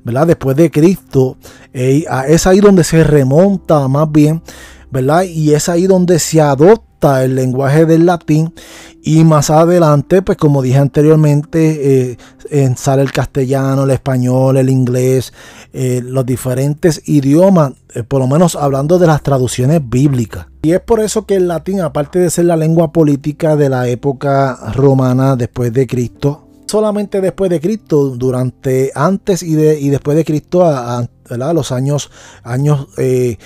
[0.05, 0.29] ¿verdad?
[0.29, 1.37] Después de Cristo,
[1.73, 4.42] eh, es ahí donde se remonta más bien,
[4.90, 5.25] ¿verdad?
[5.25, 8.55] Y es ahí donde se adopta el lenguaje del latín
[9.03, 12.17] y más adelante, pues como dije anteriormente,
[12.51, 15.33] eh, sale el castellano, el español, el inglés,
[15.73, 17.73] eh, los diferentes idiomas,
[18.09, 20.47] por lo menos hablando de las traducciones bíblicas.
[20.62, 23.88] Y es por eso que el latín, aparte de ser la lengua política de la
[23.88, 30.17] época romana después de Cristo, solamente después de Cristo, durante antes y, de, y después
[30.17, 32.11] de Cristo, a, los años,
[32.43, 33.39] años eh,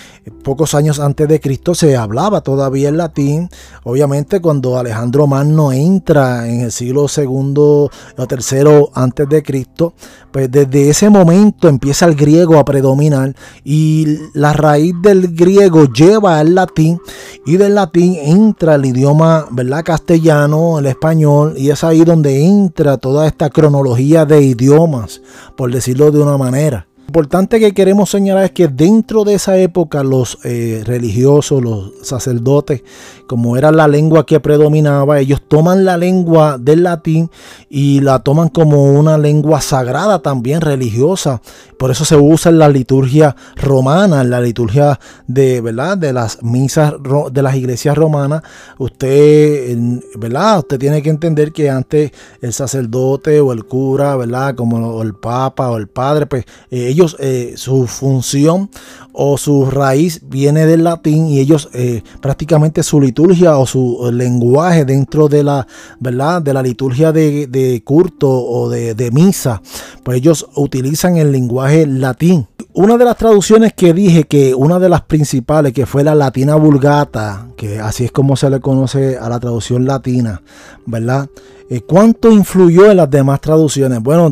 [0.43, 3.49] pocos años antes de Cristo se hablaba todavía el latín.
[3.85, 9.95] Obviamente cuando Alejandro Magno entra en el siglo segundo o tercero antes de Cristo,
[10.31, 13.35] pues desde ese momento empieza el griego a predominar
[13.65, 17.01] y la raíz del griego lleva al latín
[17.45, 19.85] y del latín entra el idioma, ¿verdad?
[19.85, 25.23] Castellano, el español y es ahí donde entra toda esta cronología de idiomas,
[25.57, 30.03] por decirlo de una manera importante que queremos señalar es que dentro de esa época
[30.03, 32.83] los eh, religiosos, los sacerdotes,
[33.27, 37.31] como era la lengua que predominaba, ellos toman la lengua del latín
[37.69, 41.41] y la toman como una lengua sagrada también religiosa.
[41.79, 45.99] Por eso se usa en la liturgia romana, en la liturgia de, ¿verdad?
[45.99, 46.95] de las misas
[47.31, 48.43] de las iglesias romanas.
[48.79, 49.77] Usted,
[50.17, 50.61] ¿verdad?
[50.61, 54.55] Usted tiene que entender que antes el sacerdote o el cura, ¿verdad?
[54.55, 58.71] Como el papa o el padre, pues eh, ellos, eh, su función
[59.13, 64.85] o su raíz viene del latín y ellos eh, prácticamente su liturgia o su lenguaje
[64.85, 65.67] dentro de la,
[66.01, 66.43] ¿verdad?
[66.43, 69.63] De la liturgia de, de culto o de, de misa,
[70.03, 72.47] pues ellos utilizan el lenguaje latín.
[72.75, 76.57] Una de las traducciones que dije que una de las principales, que fue la latina
[76.57, 80.43] vulgata, que así es como se le conoce a la traducción latina,
[80.85, 81.27] ¿verdad?
[81.69, 84.01] Eh, ¿Cuánto influyó en las demás traducciones?
[84.01, 84.31] Bueno,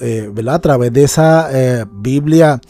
[0.00, 0.54] eh, ¿verdad?
[0.54, 2.60] a través de esa eh, Biblia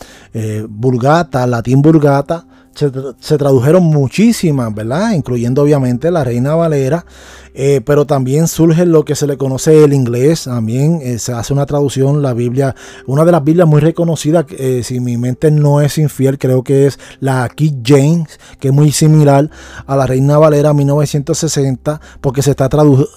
[0.69, 2.47] vulgata, latín vulgata,
[2.77, 5.13] se, tradujeron muchísimas, ¿verdad?
[5.13, 7.07] Incluyendo obviamente la Reina Valera,
[7.55, 11.55] eh, pero también surge lo que se le conoce el inglés, también eh, se hace
[11.55, 12.75] una traducción, la Biblia,
[13.07, 16.87] una de las Biblias muy reconocidas, eh, si mi mente no es infiel, creo que
[16.87, 19.51] es la King James, que es muy similar
[19.87, 22.69] a la Reina Valera 1960, porque se, está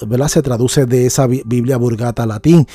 [0.07, 0.27] ¿verdad?
[0.29, 2.65] se traduce de esa Biblia Burgata latín.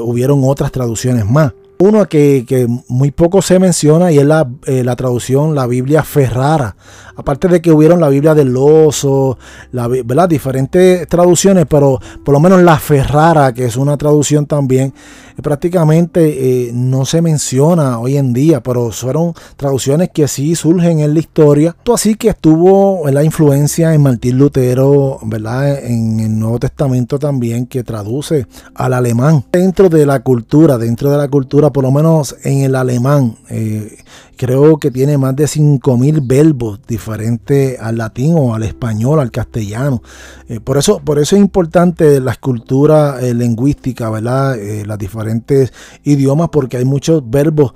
[0.00, 1.52] hubieron otras traducciones más.
[1.84, 6.76] Uno que, muy poco se menciona y es la, eh, la, traducción, la Biblia Ferrara.
[7.16, 9.38] Aparte de que hubieron la Biblia del oso,
[9.72, 10.28] la, ¿verdad?
[10.28, 14.92] diferentes traducciones, pero por lo menos la Ferrara, que es una traducción también,
[15.36, 21.00] eh, prácticamente eh, no se menciona hoy en día, pero fueron traducciones que sí surgen
[21.00, 21.76] en la historia.
[21.92, 25.84] Así que estuvo la influencia en Martín Lutero, ¿verdad?
[25.84, 29.44] En el Nuevo Testamento también, que traduce al alemán.
[29.52, 33.98] Dentro de la cultura, dentro de la cultura, por lo menos en el alemán, eh,
[34.36, 40.02] creo que tiene más de 5.000 verbos diferentes al latín o al español, al castellano.
[40.48, 44.56] Eh, por, eso, por eso es importante la escultura eh, lingüística, ¿verdad?
[44.86, 45.72] las diferentes
[46.04, 47.72] idiomas, porque hay muchos verbos,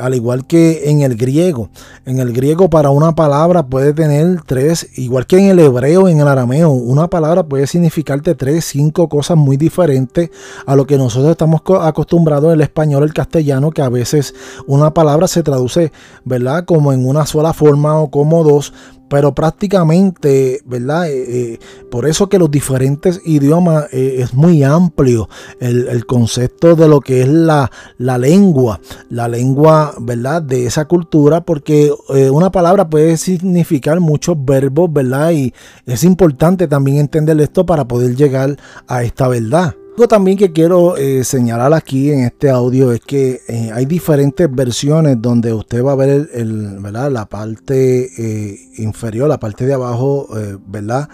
[0.00, 1.70] al igual que en el griego.
[2.06, 6.20] En el griego para una palabra puede tener tres, igual que en el hebreo, en
[6.20, 10.30] el arameo, una palabra puede significarte tres, cinco cosas muy diferentes
[10.66, 14.34] a lo que nosotros estamos acostumbrados en el español el castellano que a veces
[14.66, 15.77] una palabra se traduce,
[16.24, 16.64] ¿verdad?
[16.64, 18.72] Como en una sola forma o como dos,
[19.08, 21.08] pero prácticamente, ¿verdad?
[21.08, 21.58] Eh, eh,
[21.90, 25.28] por eso que los diferentes idiomas eh, es muy amplio
[25.60, 30.42] el, concepto de lo que es la, la, lengua, la lengua, ¿verdad?
[30.42, 31.92] De esa cultura, porque
[32.30, 35.32] una palabra puede significar muchos verbos, ¿verdad?
[35.32, 35.52] Y
[35.86, 39.74] es importante también entender esto para poder llegar a esta verdad.
[40.06, 45.20] También que quiero eh, señalar aquí en este audio es que eh, hay diferentes versiones
[45.20, 50.28] donde usted va a ver el, la parte eh, inferior, la parte de abajo,
[50.66, 51.08] ¿verdad?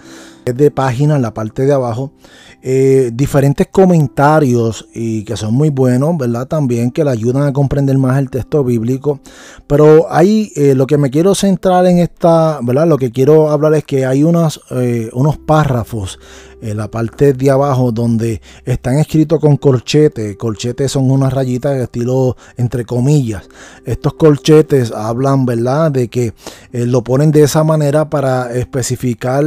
[0.45, 2.13] Es de página la parte de abajo.
[3.13, 6.47] diferentes comentarios y que son muy buenos, ¿verdad?
[6.47, 9.19] También que le ayudan a comprender más el texto bíblico.
[9.67, 12.87] Pero hay lo que me quiero centrar en esta, ¿verdad?
[12.87, 14.61] Lo que quiero hablar es que hay unos,
[15.13, 16.19] unos párrafos
[16.61, 20.35] en la parte de abajo donde están escritos con corchetes.
[20.37, 23.43] Corchetes son unas rayitas de estilo entre comillas.
[23.85, 25.91] Estos corchetes hablan, ¿verdad?
[25.91, 26.33] De que
[26.71, 29.45] eh, lo ponen de esa manera para especificar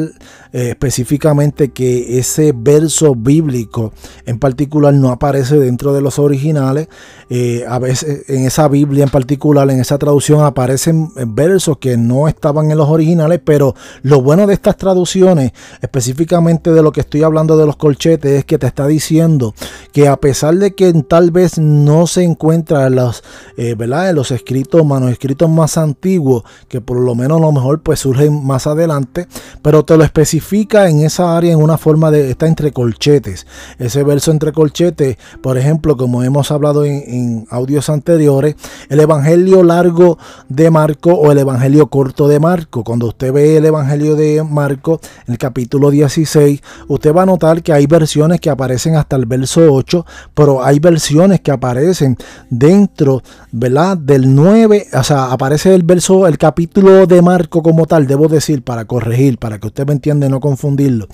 [0.52, 3.92] eh, específicamente que ese verso bíblico
[4.26, 6.88] en particular no aparece dentro de los originales.
[7.30, 12.28] Eh, a veces en esa Biblia en particular, en esa traducción aparecen versos que no
[12.28, 17.22] estaban en los originales, pero lo bueno de estas traducciones, específicamente de lo que estoy
[17.22, 19.54] hablando de los colchetes es que te está diciendo
[19.92, 23.24] que a pesar de que tal vez no se encuentra en los,
[23.56, 23.74] eh,
[24.12, 29.26] los escritos, manuscritos más antiguos, que por lo menos lo mejor pues surgen más adelante,
[29.62, 33.46] pero te lo especifica en esa área en una forma de, está entre colchetes.
[33.78, 38.54] Ese verso entre colchetes, por ejemplo, como hemos hablado en, en audios anteriores,
[38.90, 40.18] el Evangelio largo
[40.50, 42.84] de Marco o el Evangelio corto de Marco.
[42.84, 47.72] Cuando usted ve el Evangelio de Marco, el capítulo 16, usted va a notar que
[47.72, 52.16] hay versiones que aparecen hasta el verso 8, pero hay versiones que aparecen
[52.50, 53.22] dentro,
[53.52, 53.96] ¿verdad?
[53.96, 58.62] Del 9, o sea, aparece el verso, el capítulo de Marco como tal, debo decir,
[58.62, 61.06] para corregir, para que usted me entienda y no confundirlo.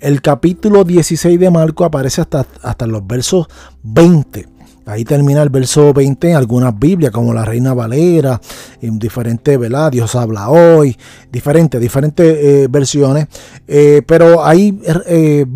[0.00, 3.48] El capítulo 16 de Marco aparece hasta, hasta los versos
[3.82, 4.61] 20.
[4.84, 8.40] Ahí termina el verso 20 en algunas Biblias, como la Reina Valera,
[8.80, 9.92] en diferentes, ¿verdad?
[9.92, 10.96] Dios habla hoy,
[11.30, 13.28] diferentes, diferentes eh, versiones.
[13.68, 15.46] Eh, pero hay eh,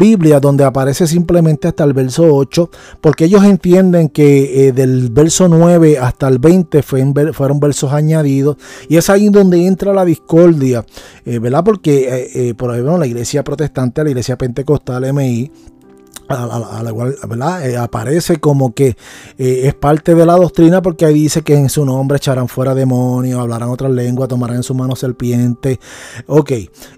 [0.40, 6.28] donde aparece simplemente hasta el verso 8, porque ellos entienden que del verso 9 hasta
[6.28, 8.56] el 20 fueron versos añadidos.
[8.88, 10.84] Y es ahí donde entra la discordia,
[11.24, 11.64] ¿verdad?
[11.64, 15.50] Porque, por ejemplo, la iglesia protestante, la iglesia pentecostal MI,
[16.28, 17.68] a, la ¿verdad?
[17.68, 18.96] Eh, aparece como que
[19.38, 22.74] eh, es parte de la doctrina porque ahí dice que en su nombre echarán fuera
[22.74, 25.78] demonios, hablarán otras lenguas, tomarán en su mano serpientes.
[26.26, 26.52] Ok,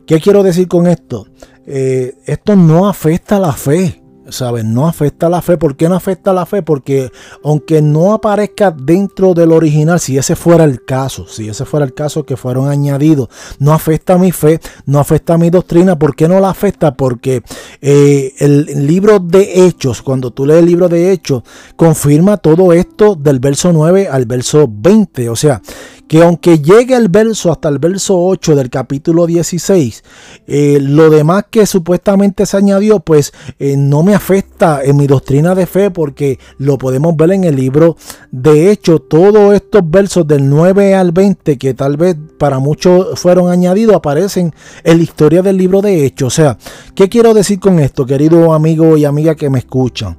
[0.07, 1.27] ¿qué quiero decir con esto?
[1.67, 4.03] Eh, esto no afecta a la fe.
[4.29, 4.65] ¿Sabes?
[4.65, 5.57] No afecta la fe.
[5.57, 6.63] ¿Por qué no afecta la fe?
[6.63, 7.11] Porque
[7.43, 11.95] aunque no aparezca dentro del original, si ese fuera el caso, si ese fuera el
[11.95, 15.99] caso que fueron añadidos, no afecta mi fe, no afecta mi doctrina.
[15.99, 16.95] ¿Por qué no la afecta?
[16.95, 17.43] Porque
[17.81, 21.43] eh, el libro de Hechos, cuando tú lees el libro de Hechos,
[21.77, 25.29] confirma todo esto del verso 9 al verso 20.
[25.29, 25.61] O sea,
[26.09, 30.03] que aunque llegue el verso hasta el verso 8 del capítulo 16,
[30.47, 35.55] eh, lo demás que supuestamente se añadió, pues eh, no me afecta en mi doctrina
[35.55, 37.97] de fe porque lo podemos ver en el libro.
[38.31, 43.51] De hecho, todos estos versos del 9 al 20, que tal vez para muchos fueron
[43.51, 44.55] añadidos, aparecen
[44.85, 46.29] en la historia del libro de Hechos.
[46.29, 46.59] O sea,
[46.95, 50.17] ¿qué quiero decir con esto, querido amigo y amiga que me escuchan?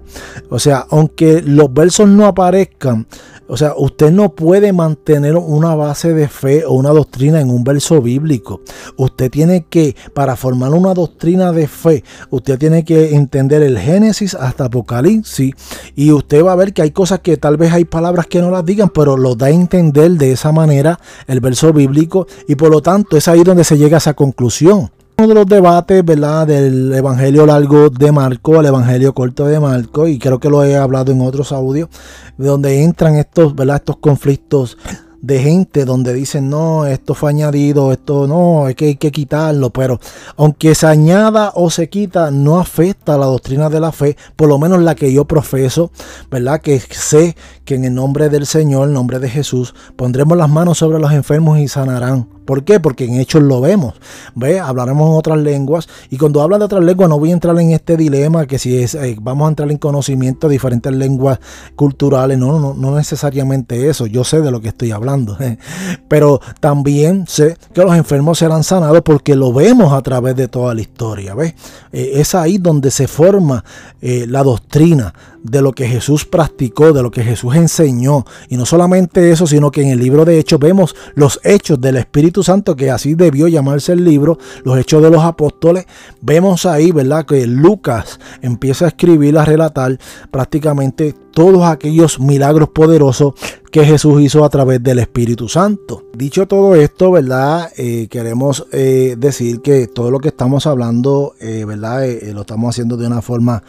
[0.50, 3.08] O sea, aunque los versos no aparezcan,
[3.50, 7.64] o sea, usted no puede mantener una base de fe o una doctrina en un
[7.64, 8.62] verso bíblico.
[8.96, 14.36] Usted tiene que, para formar una doctrina de fe, usted tiene que entender el Génesis
[14.36, 15.54] hasta Apocalipsis.
[15.96, 18.52] Y usted va a ver que hay cosas que tal vez hay palabras que no
[18.52, 22.28] las digan, pero lo da a entender de esa manera el verso bíblico.
[22.48, 25.46] Y por lo tanto es ahí donde se llega a esa conclusión uno de los
[25.48, 26.48] debates, ¿verdad?
[26.48, 30.78] Del Evangelio largo de Marco al Evangelio corto de Marco, y creo que lo he
[30.78, 31.90] hablado en otros audios,
[32.38, 33.78] donde entran estos, ¿verdad?
[33.78, 34.78] Estos conflictos
[35.22, 39.70] de gente donde dicen no, esto fue añadido, esto no, es que hay que quitarlo,
[39.72, 40.00] pero
[40.38, 44.48] aunque se añada o se quita, no afecta a la doctrina de la fe, por
[44.48, 45.92] lo menos la que yo profeso,
[46.32, 46.62] ¿verdad?
[46.62, 47.36] Que sé
[47.70, 51.12] que en el nombre del Señor, en nombre de Jesús, pondremos las manos sobre los
[51.12, 52.28] enfermos y sanarán.
[52.46, 52.80] ¿Por qué?
[52.80, 53.94] Porque en hechos lo vemos.
[54.34, 54.60] ¿Ve?
[54.60, 55.88] Hablaremos en otras lenguas.
[56.10, 58.76] Y cuando habla de otras lenguas, no voy a entrar en este dilema que si
[58.76, 61.40] es, eh, vamos a entrar en conocimiento de diferentes lenguas
[61.76, 62.40] culturales.
[62.40, 64.08] No, no, no necesariamente eso.
[64.08, 65.38] Yo sé de lo que estoy hablando.
[66.08, 70.74] Pero también sé que los enfermos serán sanados porque lo vemos a través de toda
[70.74, 71.36] la historia.
[71.36, 71.54] ¿Ves?
[71.92, 73.64] Eh, es ahí donde se forma
[74.02, 75.14] eh, la doctrina
[75.44, 78.26] de lo que Jesús practicó, de lo que Jesús enseñó.
[78.50, 81.98] Y no solamente eso, sino que en el libro de Hechos vemos los hechos del
[81.98, 85.86] Espíritu Santo, que así debió llamarse el libro, los hechos de los apóstoles.
[86.22, 87.26] Vemos ahí, ¿verdad?
[87.26, 89.98] Que Lucas empieza a escribir, a relatar
[90.32, 93.34] prácticamente todos aquellos milagros poderosos
[93.72, 96.04] que Jesús hizo a través del Espíritu Santo.
[96.16, 97.72] Dicho todo esto, ¿verdad?
[97.78, 102.04] Eh, queremos eh, decir que todo lo que estamos hablando, eh, ¿verdad?
[102.34, 103.64] lo estamos haciendo de una forma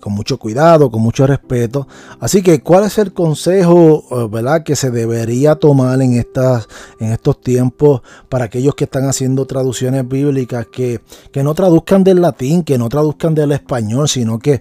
[0.00, 1.88] con mucho cuidado, con mucho respeto.
[2.20, 4.64] Así que, ¿cuál es el consejo, ¿verdad?
[4.64, 6.68] Que se debería tomar en, estas,
[7.00, 12.20] en estos tiempos para aquellos que están haciendo traducciones bíblicas que, que no traduzcan del
[12.20, 14.60] latín, que no traduzcan del español, sino que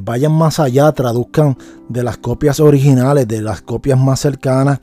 [0.00, 1.56] vayan más allá, traduzcan
[1.92, 4.80] de las copias originales, de las copias más cercanas.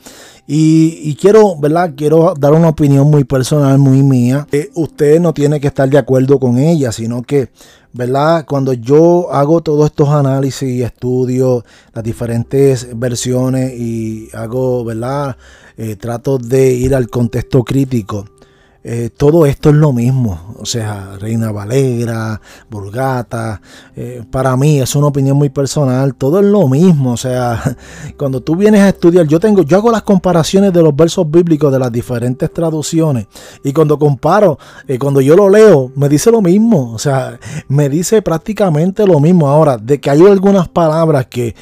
[0.47, 1.93] Y, quiero, ¿verdad?
[1.95, 4.47] Quiero dar una opinión muy personal, muy mía.
[4.73, 7.49] usted no tiene que estar de acuerdo con ella, sino que,
[7.93, 8.45] ¿verdad?
[8.47, 15.37] Cuando yo hago todos estos análisis y estudio las diferentes versiones y hago, ¿verdad?
[15.77, 18.25] Eh, trato de ir al contexto crítico.
[18.91, 23.61] Eh, todo esto es lo mismo, o sea, Reina Valera, Burgata,
[23.95, 27.61] eh, para mí es una opinión muy personal, todo es lo mismo, o sea,
[28.17, 31.71] cuando tú vienes a estudiar, yo tengo, yo hago las comparaciones de los versos bíblicos
[31.71, 33.27] de las diferentes traducciones
[33.63, 37.89] y cuando comparo, eh, cuando yo lo leo, me dice lo mismo, o sea, me
[37.89, 39.49] dice prácticamente lo mismo.
[39.49, 41.55] Ahora, de que hay algunas palabras que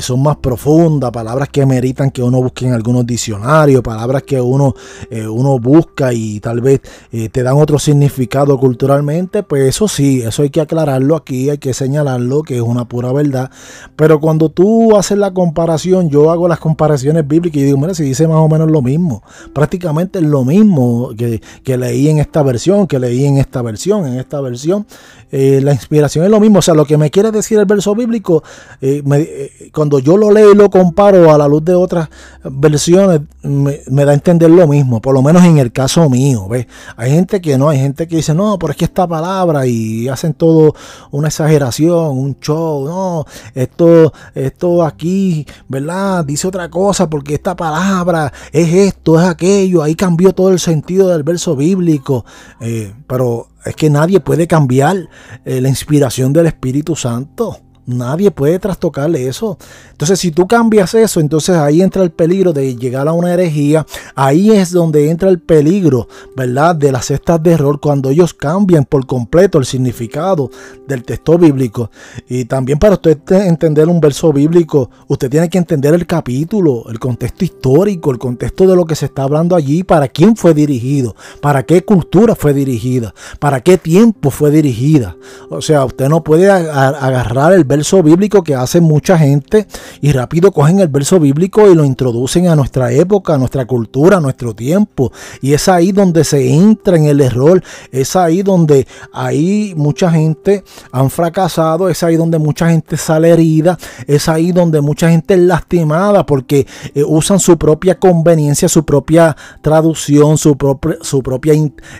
[0.00, 4.74] son más profundas, palabras que meritan que uno busque en algunos diccionarios, palabras que uno,
[5.10, 10.42] uno busca y tal vez eh, te dan otro significado culturalmente, pues eso sí, eso
[10.42, 13.50] hay que aclararlo aquí, hay que señalarlo, que es una pura verdad.
[13.96, 18.04] Pero cuando tú haces la comparación, yo hago las comparaciones bíblicas y digo, mira, si
[18.04, 21.40] dice más o menos lo mismo, prácticamente lo mismo que,
[21.76, 24.86] leí en esta versión, que leí en esta versión, en esta versión,
[25.30, 26.60] eh, la inspiración es lo mismo.
[26.60, 28.42] O sea, lo que me quiere decir el verso bíblico,
[28.80, 32.08] eh, cuando yo lo leo y lo comparo a la luz de otras
[32.44, 36.48] versiones, me, me da a entender lo mismo, por lo menos en el caso mío.
[36.96, 40.08] Hay gente que no, hay gente que dice, no, pero es que esta palabra y
[40.08, 40.74] hacen todo
[41.10, 43.24] una exageración, un show, no,
[43.54, 46.24] esto, esto aquí, ¿verdad?
[46.24, 51.08] Dice otra cosa porque esta palabra es esto, es aquello, ahí cambió todo el sentido
[51.08, 52.24] del verso bíblico,
[52.60, 55.10] eh, pero es que nadie puede cambiar
[55.44, 57.60] eh, la inspiración del Espíritu Santo.
[57.88, 59.56] Nadie puede trastocarle eso.
[59.92, 63.86] Entonces, si tú cambias eso, entonces ahí entra el peligro de llegar a una herejía.
[64.14, 66.76] Ahí es donde entra el peligro, ¿verdad?
[66.76, 70.50] De las cestas de error cuando ellos cambian por completo el significado
[70.86, 71.90] del texto bíblico.
[72.28, 76.98] Y también para usted entender un verso bíblico, usted tiene que entender el capítulo, el
[76.98, 81.16] contexto histórico, el contexto de lo que se está hablando allí, para quién fue dirigido,
[81.40, 85.16] para qué cultura fue dirigida, para qué tiempo fue dirigida.
[85.48, 89.68] O sea, usted no puede agarrar el verso verso bíblico que hace mucha gente
[90.00, 94.16] y rápido cogen el verso bíblico y lo introducen a nuestra época, a nuestra cultura,
[94.16, 95.12] a nuestro tiempo.
[95.40, 97.62] Y es ahí donde se entra en el error,
[97.92, 103.78] es ahí donde ahí mucha gente han fracasado, es ahí donde mucha gente sale herida,
[104.08, 109.36] es ahí donde mucha gente es lastimada porque eh, usan su propia conveniencia, su propia
[109.62, 110.56] traducción, su,
[111.02, 111.54] su propia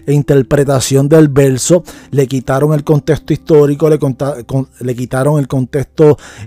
[0.09, 3.99] interpretación del verso, le quitaron el contexto histórico, le,
[4.81, 5.68] le quitaron el contexto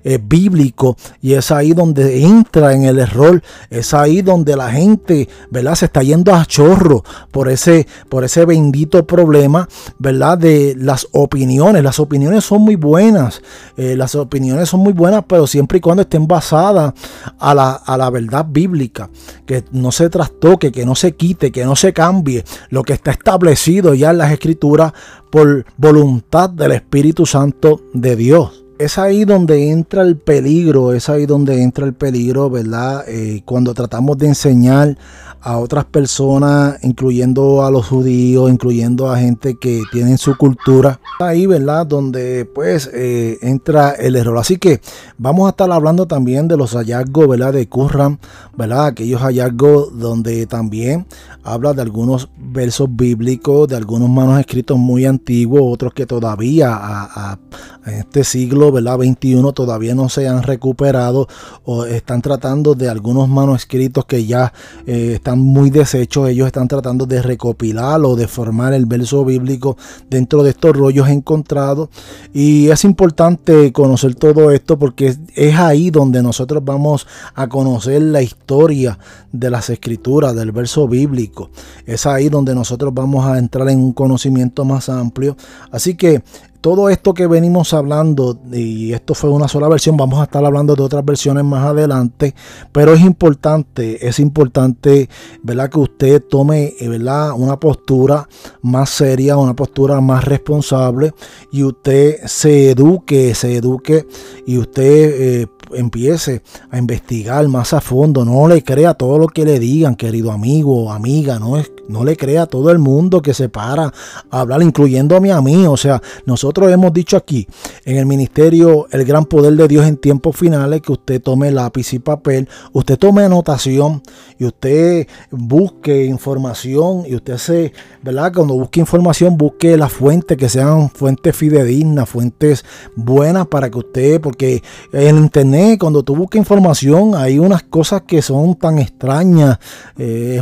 [0.03, 5.29] eh, bíblico y es ahí donde entra en el error, es ahí donde la gente,
[5.49, 5.75] ¿verdad?
[5.75, 9.67] Se está yendo a chorro por ese, por ese bendito problema,
[9.99, 10.37] ¿verdad?
[10.37, 11.83] De las opiniones.
[11.83, 13.41] Las opiniones son muy buenas,
[13.77, 16.93] eh, las opiniones son muy buenas, pero siempre y cuando estén basadas
[17.39, 19.09] a la, a la verdad bíblica,
[19.45, 23.11] que no se trastoque, que no se quite, que no se cambie lo que está
[23.11, 24.93] establecido ya en las escrituras
[25.29, 31.27] por voluntad del Espíritu Santo de Dios es ahí donde entra el peligro, es ahí
[31.27, 33.03] donde entra el peligro, ¿verdad?
[33.07, 34.97] Eh, cuando tratamos de enseñar
[35.41, 40.99] a otras personas, incluyendo a los judíos, incluyendo a gente que tienen su cultura.
[41.19, 41.85] Ahí, ¿verdad?
[41.87, 44.37] Donde pues eh, entra el error.
[44.37, 44.81] Así que
[45.17, 47.53] vamos a estar hablando también de los hallazgos, ¿verdad?
[47.53, 48.19] De Qumran,
[48.55, 48.87] ¿verdad?
[48.87, 51.07] Aquellos hallazgos donde también
[51.43, 57.39] habla de algunos versos bíblicos, de algunos manos escritos muy antiguos, otros que todavía a,
[57.85, 58.99] este siglo, ¿verdad?
[58.99, 61.27] 21 todavía no se han recuperado
[61.63, 64.53] o están tratando de algunos manuscritos que ya
[64.85, 66.29] eh, están muy deshechos.
[66.29, 69.77] Ellos están tratando de recopilar o de formar el verso bíblico
[70.09, 71.89] dentro de estos rollos encontrados.
[72.33, 78.21] Y es importante conocer todo esto porque es ahí donde nosotros vamos a conocer la
[78.21, 78.97] historia
[79.31, 81.49] de las escrituras, del verso bíblico.
[81.85, 85.35] Es ahí donde nosotros vamos a entrar en un conocimiento más amplio.
[85.71, 86.23] Así que
[86.61, 90.75] todo esto que venimos hablando, y esto fue una sola versión, vamos a estar hablando
[90.75, 92.35] de otras versiones más adelante,
[92.71, 95.09] pero es importante, es importante,
[95.41, 95.69] ¿verdad?
[95.71, 97.31] Que usted tome, eh, ¿verdad?
[97.35, 98.29] Una postura
[98.61, 101.13] más seria, una postura más responsable
[101.51, 104.07] y usted se eduque, se eduque
[104.45, 108.25] y usted eh, empiece a investigar más a fondo.
[108.25, 111.39] No le crea todo lo que le digan, querido amigo o amiga.
[111.39, 113.93] No, es, no le crea a todo el mundo que se para
[114.29, 115.65] a hablar, incluyéndome a mí.
[115.65, 117.47] O sea, nosotros hemos dicho aquí
[117.85, 121.93] en el ministerio El Gran Poder de Dios en tiempos finales que usted tome lápiz
[121.93, 124.01] y papel, usted tome anotación
[124.37, 128.31] y usted busque información y usted se, ¿verdad?
[128.33, 132.65] Cuando busque información, busque las fuentes que sean fuentes fidedignas, fuentes
[132.95, 138.21] buenas para que usted, porque en internet cuando tú buscas información, hay unas cosas que
[138.21, 139.59] son tan extrañas,
[139.97, 140.39] eh.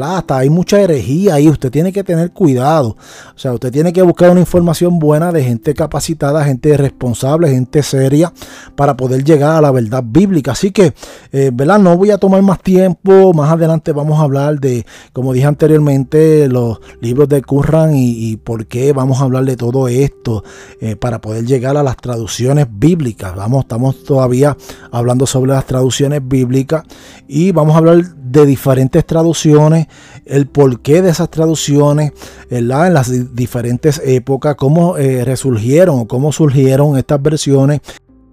[0.00, 2.96] Hasta hay mucha herejía ahí, usted tiene que tener cuidado.
[3.34, 7.82] O sea, usted tiene que buscar una información buena de gente capacitada, gente responsable, gente
[7.82, 8.32] seria,
[8.74, 10.52] para poder llegar a la verdad bíblica.
[10.52, 10.92] Así que,
[11.32, 11.52] eh.
[11.78, 16.48] No voy a tomar más tiempo, más adelante vamos a hablar de, como dije anteriormente,
[16.48, 20.42] los libros de Curran y, por qué vamos a hablar de todo esto,
[20.80, 23.36] eh, para poder llegar a las traducciones bíblicas.
[23.36, 24.57] Vamos, estamos todavía
[24.90, 26.84] hablando sobre las traducciones bíblicas
[27.26, 29.86] y vamos a hablar de diferentes traducciones,
[30.24, 32.12] el porqué de esas traducciones,
[32.50, 37.80] en las diferentes épocas, cómo eh, resurgieron o cómo surgieron estas versiones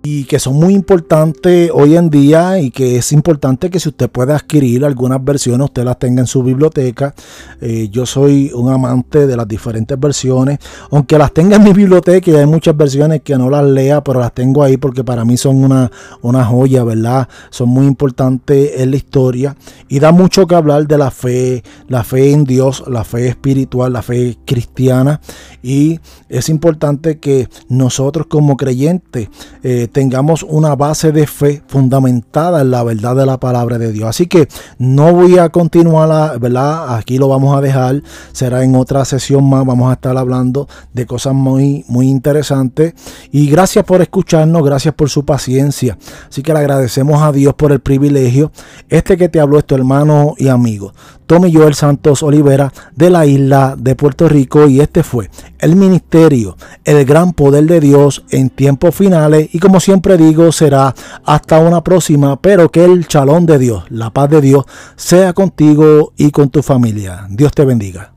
[0.06, 4.08] y que son muy importantes hoy en día y que es importante que si usted
[4.08, 7.16] puede adquirir algunas versiones, usted las tenga en su biblioteca.
[7.60, 10.60] Eh, yo soy un amante de las diferentes versiones,
[10.92, 14.20] aunque las tenga en mi biblioteca y hay muchas versiones que no las lea, pero
[14.20, 15.92] las tengo ahí porque para mí son una,
[16.22, 17.28] una joya, ¿verdad?
[17.50, 19.56] Son muy importantes en la historia
[19.90, 23.94] y da mucho que hablar de la fe, la fe en Dios, la fe espiritual,
[23.94, 25.20] la fe cristiana
[25.64, 26.00] y
[26.30, 29.30] es importante que nosotros como creyentes
[29.64, 34.10] eh, tengamos una base de fe fundamentada en la verdad de la palabra de Dios.
[34.10, 36.98] Así que no voy a continuar, ¿verdad?
[36.98, 38.04] Aquí lo vamos a dejar.
[38.34, 39.66] Será en otra sesión más.
[39.66, 42.94] Vamos a estar hablando de cosas muy, muy interesantes.
[43.32, 45.98] Y gracias por escucharnos, gracias por su paciencia.
[46.28, 48.52] Así que le agradecemos a Dios por el privilegio.
[48.90, 50.92] Este que te habló es tu hermano y amigo.
[51.26, 55.30] Tommy Joel Santos Olivera de la isla de Puerto Rico y este fue
[55.60, 60.96] el ministerio, el gran poder de Dios en tiempos finales y como siempre digo será
[61.24, 64.66] hasta una próxima, pero que el chalón de Dios, la paz de Dios
[64.96, 67.28] sea contigo y con tu familia.
[67.30, 68.15] Dios te bendiga.